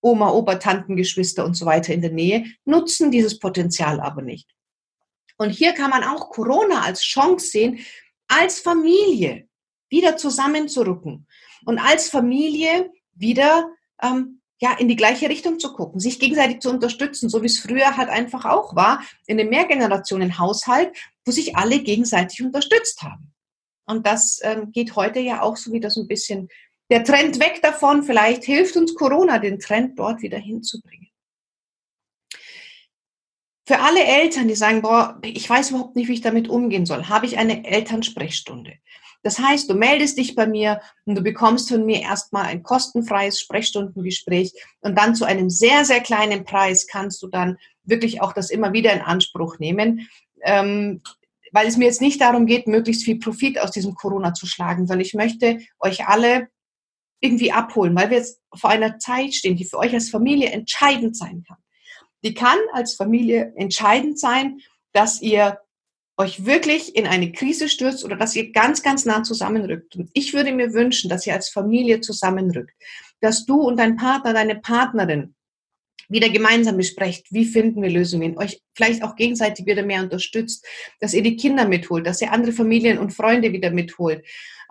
Oma, 0.00 0.30
Opa, 0.30 0.56
Tanten, 0.56 0.96
Geschwister 0.96 1.44
und 1.44 1.54
so 1.54 1.64
weiter 1.64 1.94
in 1.94 2.02
der 2.02 2.10
Nähe, 2.10 2.44
nutzen 2.64 3.10
dieses 3.10 3.38
Potenzial 3.38 4.00
aber 4.00 4.22
nicht. 4.22 4.48
Und 5.36 5.50
hier 5.50 5.72
kann 5.72 5.90
man 5.90 6.04
auch 6.04 6.30
Corona 6.30 6.82
als 6.82 7.02
Chance 7.02 7.46
sehen, 7.46 7.78
als 8.28 8.60
Familie 8.60 9.48
wieder 9.88 10.16
zusammenzurücken 10.16 11.26
und 11.64 11.78
als 11.78 12.10
Familie 12.10 12.90
wieder 13.14 13.70
ähm, 14.02 14.41
ja, 14.62 14.74
in 14.78 14.86
die 14.86 14.94
gleiche 14.94 15.28
Richtung 15.28 15.58
zu 15.58 15.72
gucken, 15.72 15.98
sich 15.98 16.20
gegenseitig 16.20 16.60
zu 16.60 16.70
unterstützen, 16.70 17.28
so 17.28 17.42
wie 17.42 17.46
es 17.46 17.58
früher 17.58 17.96
halt 17.96 18.08
einfach 18.08 18.44
auch 18.44 18.76
war, 18.76 19.02
in 19.26 19.40
einem 19.40 19.50
Mehrgenerationen-Haushalt, 19.50 20.96
wo 21.24 21.32
sich 21.32 21.56
alle 21.56 21.80
gegenseitig 21.80 22.44
unterstützt 22.44 23.02
haben. 23.02 23.32
Und 23.86 24.06
das 24.06 24.38
ähm, 24.44 24.70
geht 24.70 24.94
heute 24.94 25.18
ja 25.18 25.42
auch 25.42 25.56
so 25.56 25.72
wieder 25.72 25.90
so 25.90 26.02
ein 26.02 26.06
bisschen 26.06 26.48
der 26.90 27.02
Trend 27.02 27.40
weg 27.40 27.58
davon. 27.60 28.04
Vielleicht 28.04 28.44
hilft 28.44 28.76
uns 28.76 28.94
Corona, 28.94 29.40
den 29.40 29.58
Trend 29.58 29.98
dort 29.98 30.22
wieder 30.22 30.38
hinzubringen. 30.38 31.08
Für 33.66 33.80
alle 33.80 34.04
Eltern, 34.04 34.46
die 34.46 34.54
sagen, 34.54 34.80
boah, 34.80 35.18
ich 35.24 35.50
weiß 35.50 35.70
überhaupt 35.70 35.96
nicht, 35.96 36.06
wie 36.06 36.14
ich 36.14 36.20
damit 36.20 36.48
umgehen 36.48 36.86
soll, 36.86 37.08
habe 37.08 37.26
ich 37.26 37.36
eine 37.36 37.64
Elternsprechstunde. 37.64 38.74
Das 39.22 39.38
heißt, 39.38 39.70
du 39.70 39.74
meldest 39.74 40.18
dich 40.18 40.34
bei 40.34 40.46
mir 40.46 40.80
und 41.04 41.14
du 41.14 41.22
bekommst 41.22 41.68
von 41.68 41.84
mir 41.86 42.00
erstmal 42.00 42.46
ein 42.46 42.62
kostenfreies 42.62 43.40
Sprechstundengespräch 43.40 44.52
und 44.80 44.98
dann 44.98 45.14
zu 45.14 45.24
einem 45.24 45.48
sehr, 45.48 45.84
sehr 45.84 46.00
kleinen 46.00 46.44
Preis 46.44 46.86
kannst 46.86 47.22
du 47.22 47.28
dann 47.28 47.56
wirklich 47.84 48.20
auch 48.20 48.32
das 48.32 48.50
immer 48.50 48.72
wieder 48.72 48.92
in 48.92 49.00
Anspruch 49.00 49.58
nehmen. 49.58 50.08
Ähm, 50.42 51.02
weil 51.52 51.66
es 51.66 51.76
mir 51.76 51.84
jetzt 51.84 52.00
nicht 52.00 52.20
darum 52.20 52.46
geht, 52.46 52.66
möglichst 52.66 53.04
viel 53.04 53.18
Profit 53.18 53.60
aus 53.60 53.70
diesem 53.70 53.94
Corona 53.94 54.32
zu 54.32 54.46
schlagen, 54.46 54.86
sondern 54.86 55.04
ich 55.04 55.14
möchte 55.14 55.60
euch 55.78 56.06
alle 56.06 56.48
irgendwie 57.20 57.52
abholen, 57.52 57.94
weil 57.94 58.10
wir 58.10 58.16
jetzt 58.16 58.40
vor 58.54 58.70
einer 58.70 58.98
Zeit 58.98 59.34
stehen, 59.34 59.56
die 59.56 59.66
für 59.66 59.78
euch 59.78 59.92
als 59.92 60.10
Familie 60.10 60.50
entscheidend 60.50 61.16
sein 61.16 61.44
kann. 61.46 61.58
Die 62.24 62.34
kann 62.34 62.58
als 62.72 62.94
Familie 62.94 63.52
entscheidend 63.56 64.18
sein, 64.18 64.60
dass 64.92 65.20
ihr 65.20 65.58
euch 66.16 66.44
wirklich 66.44 66.94
in 66.94 67.06
eine 67.06 67.32
Krise 67.32 67.68
stürzt 67.68 68.04
oder 68.04 68.16
dass 68.16 68.36
ihr 68.36 68.52
ganz, 68.52 68.82
ganz 68.82 69.04
nah 69.04 69.22
zusammenrückt. 69.22 69.96
Und 69.96 70.10
ich 70.12 70.34
würde 70.34 70.52
mir 70.52 70.72
wünschen, 70.72 71.08
dass 71.08 71.26
ihr 71.26 71.34
als 71.34 71.48
Familie 71.48 72.00
zusammenrückt, 72.00 72.74
dass 73.20 73.46
du 73.46 73.60
und 73.62 73.78
dein 73.78 73.96
Partner, 73.96 74.32
deine 74.32 74.56
Partnerin 74.56 75.34
wieder 76.08 76.28
gemeinsam 76.28 76.76
besprecht, 76.76 77.26
wie 77.30 77.46
finden 77.46 77.82
wir 77.82 77.90
Lösungen, 77.90 78.36
euch 78.36 78.60
vielleicht 78.74 79.02
auch 79.02 79.16
gegenseitig 79.16 79.64
wieder 79.64 79.82
mehr 79.82 80.02
unterstützt, 80.02 80.66
dass 81.00 81.14
ihr 81.14 81.22
die 81.22 81.36
Kinder 81.36 81.66
mitholt, 81.66 82.06
dass 82.06 82.20
ihr 82.20 82.32
andere 82.32 82.52
Familien 82.52 82.98
und 82.98 83.12
Freunde 83.12 83.52
wieder 83.52 83.70
mitholt, 83.70 84.24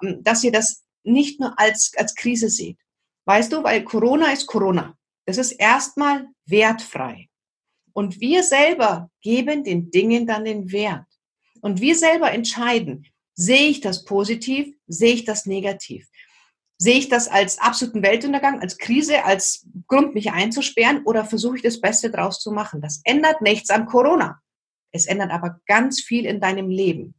ähm, 0.04 0.24
dass 0.24 0.44
ihr 0.44 0.52
das 0.52 0.84
nicht 1.04 1.40
nur 1.40 1.60
als, 1.60 1.94
als 1.98 2.14
Krise 2.14 2.50
seht. 2.50 2.78
Weißt 3.26 3.52
du, 3.52 3.64
weil 3.64 3.84
Corona 3.84 4.32
ist 4.32 4.46
Corona. 4.46 4.96
Das 5.26 5.38
ist 5.38 5.54
erstmal 5.54 6.28
wertfrei. 6.46 7.30
Und 7.94 8.20
wir 8.20 8.44
selber 8.44 9.10
geben 9.22 9.64
den 9.64 9.90
Dingen 9.92 10.26
dann 10.28 10.46
den 10.46 10.72
Wert. 10.72 11.06
Und 11.62 11.80
wir 11.80 11.96
selber 11.96 12.32
entscheiden, 12.32 13.06
sehe 13.34 13.70
ich 13.70 13.82
das 13.82 14.06
positiv, 14.06 14.76
sehe 14.88 15.14
ich 15.14 15.26
das 15.26 15.46
negativ. 15.46 16.08
Sehe 16.78 16.98
ich 16.98 17.10
das 17.10 17.28
als 17.28 17.60
absoluten 17.60 18.02
Weltuntergang, 18.02 18.60
als 18.60 18.78
Krise, 18.78 19.24
als 19.24 19.68
Grund, 19.88 20.16
mich 20.16 20.32
einzusperren 20.32 21.04
oder 21.04 21.26
versuche 21.26 21.58
ich 21.58 21.62
das 21.62 21.80
Beste 21.80 22.10
draus 22.10 22.40
zu 22.40 22.52
machen? 22.52 22.82
Das 22.82 23.02
ändert 23.04 23.42
nichts 23.42 23.70
an 23.70 23.86
Corona. 23.86 24.42
Es 24.92 25.06
ändert 25.06 25.32
aber 25.32 25.62
ganz 25.68 26.02
viel 26.02 26.26
in 26.26 26.40
deinem 26.40 26.70
Leben. 26.70 27.16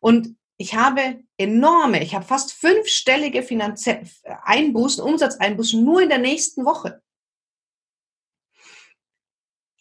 Und 0.00 0.36
ich 0.56 0.74
habe 0.74 1.22
enorme, 1.36 2.02
ich 2.02 2.14
habe 2.14 2.24
fast 2.24 2.52
fünfstellige 2.52 3.42
Finanzie 3.42 4.00
Einbußen, 4.44 5.02
Umsatzeinbußen 5.02 5.84
nur 5.84 6.02
in 6.02 6.08
der 6.08 6.18
nächsten 6.18 6.64
Woche. 6.64 7.02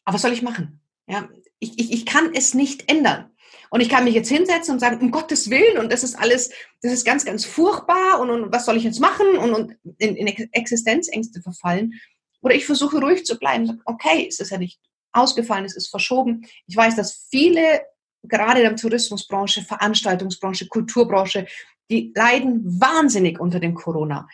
Aber 0.04 0.16
was 0.16 0.22
soll 0.22 0.34
ich 0.34 0.42
machen? 0.42 0.82
Ja, 1.08 1.30
ich, 1.60 1.80
ich, 1.80 1.92
ich 1.94 2.06
kann 2.06 2.34
es 2.34 2.54
nicht 2.54 2.90
ändern. 2.92 3.32
Und 3.74 3.80
ich 3.80 3.88
kann 3.88 4.04
mich 4.04 4.14
jetzt 4.14 4.28
hinsetzen 4.28 4.74
und 4.74 4.80
sagen, 4.80 5.00
um 5.00 5.12
Gottes 5.12 5.50
Willen, 5.50 5.78
und 5.78 5.94
das 5.94 6.04
ist 6.04 6.16
alles, 6.20 6.52
das 6.82 6.92
ist 6.92 7.06
ganz, 7.06 7.24
ganz 7.24 7.46
furchtbar, 7.46 8.20
und, 8.20 8.30
und 8.30 8.52
was 8.52 8.66
soll 8.66 8.76
ich 8.76 8.84
jetzt 8.84 9.00
machen? 9.00 9.38
Und, 9.38 9.54
und 9.54 9.78
in, 9.98 10.18
in 10.18 10.28
Existenzängste 10.52 11.42
verfallen. 11.42 11.94
Oder 12.42 12.54
ich 12.54 12.66
versuche 12.66 13.00
ruhig 13.00 13.26
zu 13.26 13.40
bleiben, 13.40 13.82
okay, 13.86 14.28
es 14.28 14.42
ist 14.42 14.52
ja 14.52 14.58
nicht 14.58 14.82
ausgefallen, 15.14 15.64
es 15.64 15.78
ist 15.78 15.88
verschoben. 15.88 16.46
Ich 16.68 16.76
weiß, 16.76 16.98
dass 16.98 17.28
viele 17.30 17.82
gerade 18.24 18.60
in 18.60 18.68
der 18.68 18.76
Tourismusbranche, 18.76 19.62
Veranstaltungsbranche, 19.62 20.68
Kulturbranche, 20.68 21.48
die 21.90 22.12
leiden 22.14 22.80
wahnsinnig 22.80 23.40
unter 23.40 23.62
dem 23.62 23.74
Corona. 23.74 24.28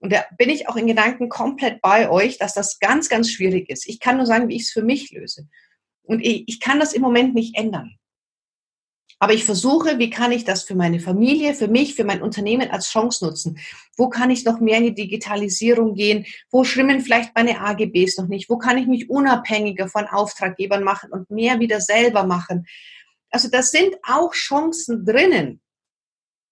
Und 0.00 0.12
da 0.12 0.24
bin 0.36 0.50
ich 0.50 0.68
auch 0.68 0.76
in 0.76 0.88
Gedanken 0.88 1.28
komplett 1.28 1.80
bei 1.80 2.10
euch, 2.10 2.36
dass 2.38 2.52
das 2.52 2.80
ganz, 2.80 3.08
ganz 3.08 3.30
schwierig 3.30 3.70
ist. 3.70 3.88
Ich 3.88 4.00
kann 4.00 4.16
nur 4.16 4.26
sagen, 4.26 4.48
wie 4.48 4.56
ich 4.56 4.62
es 4.62 4.72
für 4.72 4.82
mich 4.82 5.12
löse. 5.12 5.48
Und 6.02 6.20
ich, 6.20 6.44
ich 6.48 6.60
kann 6.60 6.80
das 6.80 6.92
im 6.92 7.02
Moment 7.02 7.34
nicht 7.34 7.56
ändern. 7.56 7.96
Aber 9.18 9.32
ich 9.32 9.44
versuche, 9.44 9.98
wie 9.98 10.10
kann 10.10 10.30
ich 10.30 10.44
das 10.44 10.64
für 10.64 10.74
meine 10.74 11.00
Familie, 11.00 11.54
für 11.54 11.68
mich, 11.68 11.94
für 11.94 12.04
mein 12.04 12.20
Unternehmen 12.20 12.70
als 12.70 12.90
Chance 12.90 13.24
nutzen? 13.24 13.58
Wo 13.96 14.10
kann 14.10 14.30
ich 14.30 14.44
noch 14.44 14.60
mehr 14.60 14.78
in 14.78 14.84
die 14.84 14.94
Digitalisierung 14.94 15.94
gehen? 15.94 16.26
Wo 16.50 16.64
schwimmen 16.64 17.00
vielleicht 17.00 17.34
meine 17.34 17.60
AGBs 17.60 18.18
noch 18.18 18.28
nicht? 18.28 18.50
Wo 18.50 18.58
kann 18.58 18.76
ich 18.76 18.86
mich 18.86 19.08
unabhängiger 19.08 19.88
von 19.88 20.06
Auftraggebern 20.06 20.84
machen 20.84 21.10
und 21.12 21.30
mehr 21.30 21.60
wieder 21.60 21.80
selber 21.80 22.24
machen? 22.24 22.66
Also 23.30 23.48
das 23.48 23.70
sind 23.70 23.96
auch 24.02 24.32
Chancen 24.32 25.06
drinnen. 25.06 25.60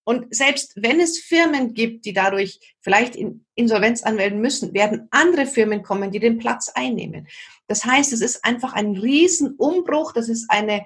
Und 0.07 0.35
selbst 0.35 0.73
wenn 0.77 1.01
es 1.01 1.19
Firmen 1.19 1.73
gibt, 1.73 2.05
die 2.05 2.13
dadurch 2.13 2.61
vielleicht 2.81 3.17
in 3.17 3.47
Insolvenz 3.55 4.03
anmelden 4.03 4.41
müssen, 4.41 4.75
werden 4.75 5.09
andere 5.11 5.47
Firmen 5.47 5.83
kommen, 5.83 6.11
die 6.11 6.19
den 6.19 6.39
Platz 6.39 6.71
einnehmen. 6.75 7.27
Das 7.69 7.85
heißt, 7.87 8.13
es 8.13 8.21
ist 8.21 8.45
einfach 8.45 8.75
ein 8.75 8.97
Riesenumbruch. 8.97 10.13
Das 10.13 10.29
ist 10.29 10.51
eine 10.51 10.85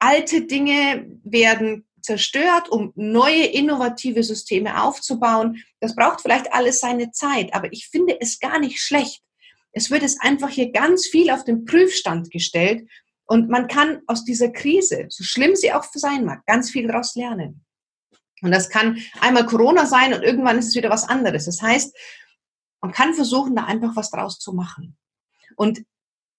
alte 0.00 0.42
Dinge 0.42 1.06
werden 1.22 1.86
zerstört, 2.02 2.68
um 2.70 2.92
neue 2.96 3.44
innovative 3.44 4.22
Systeme 4.22 4.82
aufzubauen. 4.82 5.62
Das 5.80 5.94
braucht 5.94 6.22
vielleicht 6.22 6.52
alles 6.52 6.80
seine 6.80 7.12
Zeit, 7.12 7.54
aber 7.54 7.72
ich 7.72 7.88
finde 7.88 8.20
es 8.20 8.40
gar 8.40 8.58
nicht 8.58 8.80
schlecht. 8.80 9.22
Es 9.72 9.90
wird 9.90 10.02
es 10.02 10.18
einfach 10.20 10.48
hier 10.48 10.72
ganz 10.72 11.06
viel 11.06 11.30
auf 11.30 11.44
den 11.44 11.64
Prüfstand 11.64 12.30
gestellt 12.30 12.88
und 13.26 13.48
man 13.48 13.68
kann 13.68 14.00
aus 14.06 14.24
dieser 14.24 14.50
Krise, 14.50 15.06
so 15.08 15.22
schlimm 15.22 15.54
sie 15.54 15.72
auch 15.72 15.84
sein 15.84 16.24
mag, 16.24 16.44
ganz 16.46 16.70
viel 16.70 16.88
daraus 16.88 17.14
lernen. 17.14 17.64
Und 18.42 18.50
das 18.50 18.70
kann 18.70 18.98
einmal 19.20 19.46
Corona 19.46 19.86
sein 19.86 20.14
und 20.14 20.22
irgendwann 20.22 20.58
ist 20.58 20.68
es 20.68 20.74
wieder 20.74 20.90
was 20.90 21.08
anderes. 21.08 21.44
Das 21.44 21.62
heißt, 21.62 21.96
man 22.80 22.92
kann 22.92 23.14
versuchen, 23.14 23.54
da 23.54 23.64
einfach 23.64 23.94
was 23.94 24.10
draus 24.10 24.38
zu 24.38 24.52
machen. 24.52 24.96
Und 25.56 25.84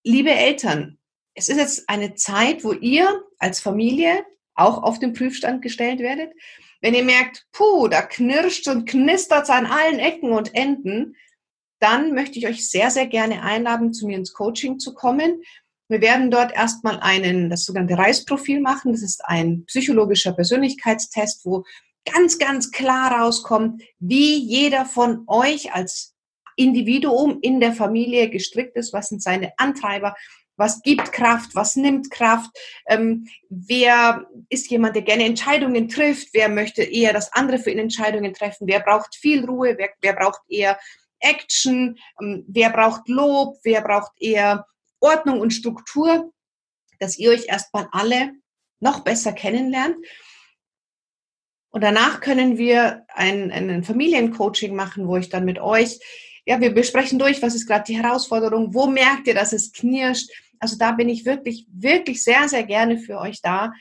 liebe 0.03 0.31
Eltern, 0.31 0.97
es 1.41 1.49
ist 1.49 1.57
jetzt 1.57 1.89
eine 1.89 2.13
Zeit, 2.13 2.63
wo 2.63 2.71
ihr 2.71 3.23
als 3.39 3.59
Familie 3.59 4.23
auch 4.53 4.83
auf 4.83 4.99
den 4.99 5.13
Prüfstand 5.13 5.63
gestellt 5.63 5.99
werdet. 5.99 6.31
Wenn 6.81 6.93
ihr 6.93 7.03
merkt, 7.03 7.47
puh, 7.51 7.87
da 7.87 8.03
knirscht 8.03 8.67
und 8.67 8.87
knistert 8.87 9.43
es 9.43 9.49
an 9.49 9.65
allen 9.65 9.97
Ecken 9.97 10.33
und 10.33 10.53
Enden, 10.53 11.15
dann 11.79 12.13
möchte 12.13 12.37
ich 12.37 12.45
euch 12.45 12.69
sehr, 12.69 12.91
sehr 12.91 13.07
gerne 13.07 13.41
einladen, 13.41 13.91
zu 13.91 14.05
mir 14.05 14.17
ins 14.17 14.33
Coaching 14.33 14.77
zu 14.77 14.93
kommen. 14.93 15.41
Wir 15.87 16.01
werden 16.01 16.29
dort 16.29 16.53
erstmal 16.53 16.99
einen, 16.99 17.49
das 17.49 17.65
sogenannte 17.65 17.97
Reisprofil 17.97 18.61
machen. 18.61 18.91
Das 18.91 19.01
ist 19.01 19.25
ein 19.25 19.65
psychologischer 19.65 20.33
Persönlichkeitstest, 20.33 21.43
wo 21.43 21.63
ganz, 22.05 22.37
ganz 22.37 22.69
klar 22.69 23.19
rauskommt, 23.19 23.81
wie 23.97 24.37
jeder 24.37 24.85
von 24.85 25.23
euch 25.25 25.73
als 25.73 26.13
Individuum 26.55 27.39
in 27.41 27.59
der 27.59 27.73
Familie 27.73 28.29
gestrickt 28.29 28.75
ist, 28.75 28.93
was 28.93 29.09
sind 29.09 29.23
seine 29.23 29.53
Antreiber, 29.57 30.15
was 30.61 30.83
gibt 30.83 31.11
Kraft, 31.11 31.55
was 31.55 31.75
nimmt 31.75 32.11
Kraft, 32.11 32.51
ähm, 32.85 33.27
wer 33.49 34.27
ist 34.47 34.69
jemand, 34.69 34.95
der 34.95 35.01
gerne 35.01 35.25
Entscheidungen 35.25 35.89
trifft, 35.89 36.29
wer 36.33 36.49
möchte 36.49 36.83
eher, 36.83 37.13
dass 37.13 37.33
andere 37.33 37.57
für 37.57 37.71
ihn 37.71 37.79
Entscheidungen 37.79 38.33
treffen, 38.35 38.67
wer 38.67 38.79
braucht 38.79 39.15
viel 39.15 39.43
Ruhe, 39.43 39.75
wer, 39.77 39.89
wer 40.01 40.13
braucht 40.13 40.41
eher 40.47 40.79
Action, 41.19 41.97
ähm, 42.21 42.45
wer 42.47 42.69
braucht 42.69 43.09
Lob, 43.09 43.57
wer 43.63 43.81
braucht 43.81 44.11
eher 44.19 44.67
Ordnung 44.99 45.41
und 45.41 45.51
Struktur, 45.51 46.31
dass 46.99 47.17
ihr 47.17 47.31
euch 47.31 47.47
erstmal 47.47 47.87
alle 47.91 48.33
noch 48.79 48.99
besser 48.99 49.33
kennenlernt. 49.33 49.95
Und 51.71 51.81
danach 51.81 52.21
können 52.21 52.59
wir 52.59 53.07
ein, 53.07 53.51
ein 53.51 53.83
Familiencoaching 53.83 54.75
machen, 54.75 55.07
wo 55.07 55.17
ich 55.17 55.29
dann 55.29 55.45
mit 55.45 55.57
euch 55.57 55.99
ja, 56.45 56.59
wir 56.59 56.73
besprechen 56.73 57.19
durch, 57.19 57.41
was 57.41 57.55
ist 57.55 57.67
gerade 57.67 57.83
die 57.85 58.01
Herausforderung, 58.01 58.73
wo 58.73 58.87
merkt 58.87 59.27
ihr, 59.27 59.35
dass 59.35 59.53
es 59.53 59.71
knirscht, 59.71 60.29
also 60.61 60.77
da 60.77 60.91
bin 60.91 61.09
ich 61.09 61.25
wirklich, 61.25 61.65
wirklich 61.73 62.23
sehr, 62.23 62.47
sehr 62.47 62.63
gerne 62.63 62.99
für 62.99 63.19
euch 63.19 63.41
da. 63.41 63.73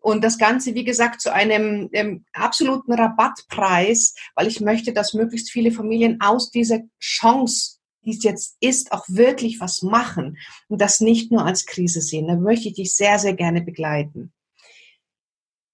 Und 0.00 0.22
das 0.22 0.38
Ganze, 0.38 0.74
wie 0.74 0.84
gesagt, 0.84 1.20
zu 1.20 1.34
einem 1.34 1.90
ähm, 1.92 2.24
absoluten 2.32 2.92
Rabattpreis, 2.92 4.14
weil 4.36 4.46
ich 4.46 4.60
möchte, 4.60 4.92
dass 4.92 5.14
möglichst 5.14 5.50
viele 5.50 5.72
Familien 5.72 6.20
aus 6.20 6.52
dieser 6.52 6.80
Chance, 7.00 7.78
die 8.04 8.12
es 8.12 8.22
jetzt 8.22 8.56
ist, 8.60 8.92
auch 8.92 9.04
wirklich 9.08 9.58
was 9.60 9.82
machen 9.82 10.38
und 10.68 10.80
das 10.80 11.00
nicht 11.00 11.32
nur 11.32 11.44
als 11.44 11.66
Krise 11.66 12.00
sehen. 12.00 12.28
Da 12.28 12.36
möchte 12.36 12.68
ich 12.68 12.74
dich 12.74 12.94
sehr, 12.94 13.18
sehr 13.18 13.34
gerne 13.34 13.60
begleiten. 13.60 14.32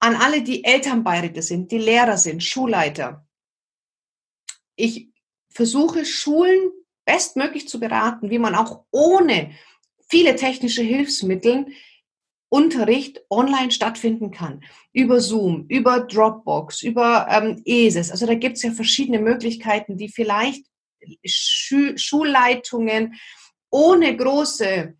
An 0.00 0.16
alle, 0.16 0.42
die 0.42 0.64
Elternbeiräte 0.64 1.42
sind, 1.42 1.70
die 1.70 1.78
Lehrer 1.78 2.16
sind, 2.16 2.42
Schulleiter. 2.42 3.26
Ich 4.76 5.10
versuche 5.50 6.06
Schulen 6.06 6.70
bestmöglich 7.04 7.68
zu 7.68 7.78
beraten, 7.78 8.30
wie 8.30 8.38
man 8.38 8.54
auch 8.54 8.84
ohne 8.90 9.52
viele 10.14 10.36
technische 10.36 10.82
Hilfsmittel 10.82 11.66
Unterricht 12.48 13.20
online 13.30 13.72
stattfinden 13.72 14.30
kann. 14.30 14.64
Über 14.92 15.20
Zoom, 15.20 15.66
über 15.66 16.02
Dropbox, 16.02 16.84
über 16.84 17.26
ähm, 17.28 17.60
ESES. 17.64 18.12
Also 18.12 18.24
da 18.24 18.34
gibt 18.36 18.56
es 18.56 18.62
ja 18.62 18.70
verschiedene 18.70 19.18
Möglichkeiten, 19.18 19.98
die 19.98 20.08
vielleicht 20.08 20.64
Schu 21.26 21.96
Schulleitungen 21.96 23.14
ohne 23.70 24.16
große 24.16 24.94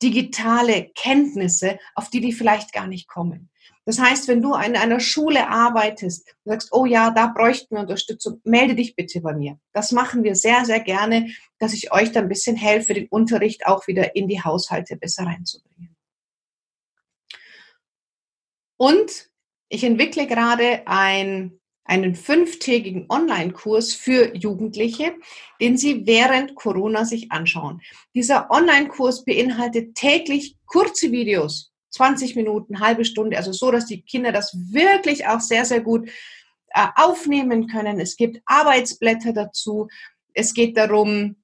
digitale 0.00 0.92
Kenntnisse, 0.94 1.80
auf 1.96 2.08
die 2.08 2.20
die 2.20 2.32
vielleicht 2.32 2.72
gar 2.72 2.86
nicht 2.86 3.08
kommen. 3.08 3.50
Das 3.90 3.98
heißt, 3.98 4.28
wenn 4.28 4.40
du 4.40 4.54
in 4.54 4.76
einer 4.76 5.00
Schule 5.00 5.48
arbeitest 5.48 6.32
und 6.44 6.52
sagst, 6.52 6.68
oh 6.70 6.86
ja, 6.86 7.10
da 7.10 7.26
bräuchten 7.26 7.74
wir 7.74 7.80
Unterstützung, 7.80 8.40
melde 8.44 8.76
dich 8.76 8.94
bitte 8.94 9.20
bei 9.20 9.34
mir. 9.34 9.58
Das 9.72 9.90
machen 9.90 10.22
wir 10.22 10.36
sehr, 10.36 10.64
sehr 10.64 10.78
gerne, 10.78 11.34
dass 11.58 11.72
ich 11.72 11.90
euch 11.92 12.12
da 12.12 12.20
ein 12.20 12.28
bisschen 12.28 12.54
helfe, 12.54 12.94
den 12.94 13.08
Unterricht 13.08 13.66
auch 13.66 13.88
wieder 13.88 14.14
in 14.14 14.28
die 14.28 14.44
Haushalte 14.44 14.94
besser 14.94 15.24
reinzubringen. 15.24 15.96
Und 18.76 19.28
ich 19.68 19.82
entwickle 19.82 20.28
gerade 20.28 20.86
ein, 20.86 21.58
einen 21.82 22.14
fünftägigen 22.14 23.06
Online-Kurs 23.08 23.92
für 23.92 24.36
Jugendliche, 24.36 25.16
den 25.60 25.76
sie 25.76 26.06
während 26.06 26.54
Corona 26.54 27.04
sich 27.04 27.32
anschauen. 27.32 27.80
Dieser 28.14 28.52
Online-Kurs 28.52 29.24
beinhaltet 29.24 29.96
täglich 29.96 30.54
kurze 30.66 31.10
Videos 31.10 31.69
20 31.90 32.36
Minuten, 32.36 32.80
halbe 32.80 33.04
Stunde, 33.04 33.36
also 33.36 33.52
so, 33.52 33.70
dass 33.70 33.86
die 33.86 34.02
Kinder 34.02 34.32
das 34.32 34.56
wirklich 34.72 35.26
auch 35.26 35.40
sehr, 35.40 35.64
sehr 35.64 35.80
gut 35.80 36.08
äh, 36.72 36.86
aufnehmen 36.96 37.66
können. 37.66 38.00
Es 38.00 38.16
gibt 38.16 38.40
Arbeitsblätter 38.46 39.32
dazu. 39.32 39.88
Es 40.32 40.54
geht 40.54 40.76
darum, 40.76 41.36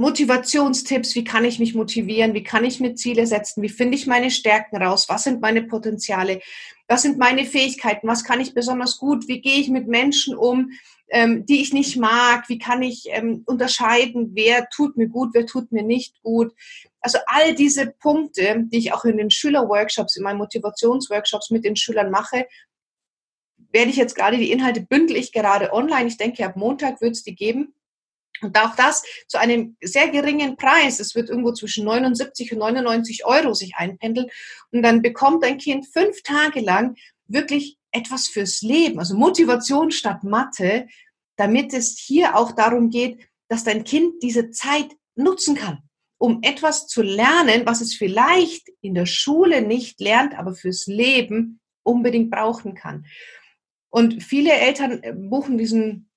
Motivationstipps, 0.00 1.14
wie 1.14 1.24
kann 1.24 1.44
ich 1.44 1.58
mich 1.58 1.74
motivieren, 1.74 2.32
wie 2.32 2.42
kann 2.42 2.64
ich 2.64 2.80
mir 2.80 2.94
Ziele 2.94 3.26
setzen, 3.26 3.62
wie 3.62 3.68
finde 3.68 3.96
ich 3.96 4.06
meine 4.06 4.30
Stärken 4.30 4.82
raus, 4.82 5.10
was 5.10 5.24
sind 5.24 5.42
meine 5.42 5.64
Potenziale, 5.64 6.40
was 6.88 7.02
sind 7.02 7.18
meine 7.18 7.44
Fähigkeiten, 7.44 8.08
was 8.08 8.24
kann 8.24 8.40
ich 8.40 8.54
besonders 8.54 8.96
gut, 8.96 9.28
wie 9.28 9.42
gehe 9.42 9.60
ich 9.60 9.68
mit 9.68 9.88
Menschen 9.88 10.34
um, 10.34 10.70
ähm, 11.10 11.44
die 11.44 11.60
ich 11.60 11.74
nicht 11.74 11.98
mag, 11.98 12.48
wie 12.48 12.58
kann 12.58 12.82
ich 12.82 13.08
ähm, 13.10 13.42
unterscheiden, 13.44 14.30
wer 14.32 14.70
tut 14.70 14.96
mir 14.96 15.08
gut, 15.08 15.30
wer 15.34 15.44
tut 15.44 15.70
mir 15.70 15.82
nicht 15.82 16.22
gut. 16.22 16.54
Also 17.00 17.18
all 17.26 17.54
diese 17.54 17.86
Punkte, 17.86 18.64
die 18.66 18.78
ich 18.78 18.92
auch 18.92 19.04
in 19.04 19.16
den 19.16 19.30
Schülerworkshops, 19.30 20.16
in 20.16 20.22
meinen 20.22 20.38
Motivationsworkshops 20.38 21.50
mit 21.50 21.64
den 21.64 21.76
Schülern 21.76 22.10
mache, 22.10 22.46
werde 23.72 23.90
ich 23.90 23.96
jetzt 23.96 24.14
gerade 24.14 24.36
die 24.36 24.50
Inhalte 24.50 24.82
bündel 24.82 25.16
ich 25.16 25.32
gerade 25.32 25.72
online. 25.72 26.08
Ich 26.08 26.16
denke, 26.16 26.44
ab 26.44 26.56
Montag 26.56 27.00
wird 27.00 27.12
es 27.12 27.22
die 27.22 27.34
geben. 27.34 27.74
Und 28.42 28.58
auch 28.58 28.74
das 28.74 29.02
zu 29.28 29.38
einem 29.38 29.76
sehr 29.82 30.08
geringen 30.08 30.56
Preis. 30.56 30.98
Es 30.98 31.14
wird 31.14 31.28
irgendwo 31.28 31.52
zwischen 31.52 31.84
79 31.84 32.52
und 32.52 32.58
99 32.58 33.24
Euro 33.24 33.54
sich 33.54 33.74
einpendeln. 33.76 34.28
Und 34.72 34.82
dann 34.82 35.02
bekommt 35.02 35.44
ein 35.44 35.58
Kind 35.58 35.86
fünf 35.86 36.22
Tage 36.22 36.60
lang 36.60 36.96
wirklich 37.26 37.76
etwas 37.92 38.28
fürs 38.28 38.62
Leben, 38.62 38.98
also 38.98 39.16
Motivation 39.16 39.90
statt 39.90 40.22
Mathe, 40.22 40.86
damit 41.36 41.74
es 41.74 41.98
hier 41.98 42.36
auch 42.36 42.52
darum 42.52 42.90
geht, 42.90 43.18
dass 43.48 43.64
dein 43.64 43.84
Kind 43.84 44.22
diese 44.22 44.50
Zeit 44.50 44.90
nutzen 45.16 45.56
kann 45.56 45.89
um 46.20 46.40
etwas 46.42 46.86
zu 46.86 47.00
lernen, 47.00 47.64
was 47.64 47.80
es 47.80 47.94
vielleicht 47.94 48.68
in 48.82 48.94
der 48.94 49.06
Schule 49.06 49.62
nicht 49.62 50.00
lernt, 50.00 50.38
aber 50.38 50.54
fürs 50.54 50.86
Leben 50.86 51.60
unbedingt 51.82 52.30
brauchen 52.30 52.74
kann. 52.74 53.06
Und 53.88 54.22
viele 54.22 54.52
Eltern 54.52 55.02
äh, 55.02 55.14
buchen 55.14 55.56
diesen 55.56 56.10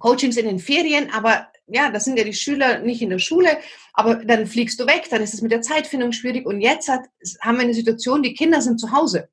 Coachings 0.00 0.36
in 0.36 0.46
den 0.46 0.58
Ferien, 0.58 1.12
aber 1.12 1.48
ja, 1.68 1.90
das 1.90 2.04
sind 2.04 2.18
ja 2.18 2.24
die 2.24 2.34
Schüler 2.34 2.80
nicht 2.80 3.00
in 3.00 3.10
der 3.10 3.20
Schule, 3.20 3.58
aber 3.92 4.16
dann 4.16 4.48
fliegst 4.48 4.80
du 4.80 4.86
weg, 4.86 5.06
dann 5.08 5.22
ist 5.22 5.34
es 5.34 5.40
mit 5.40 5.52
der 5.52 5.62
Zeitfindung 5.62 6.10
schwierig 6.10 6.44
und 6.44 6.60
jetzt 6.60 6.88
hat, 6.88 7.02
haben 7.40 7.58
wir 7.58 7.62
eine 7.62 7.74
Situation, 7.74 8.24
die 8.24 8.34
Kinder 8.34 8.60
sind 8.60 8.80
zu 8.80 8.90
Hause. 8.90 9.28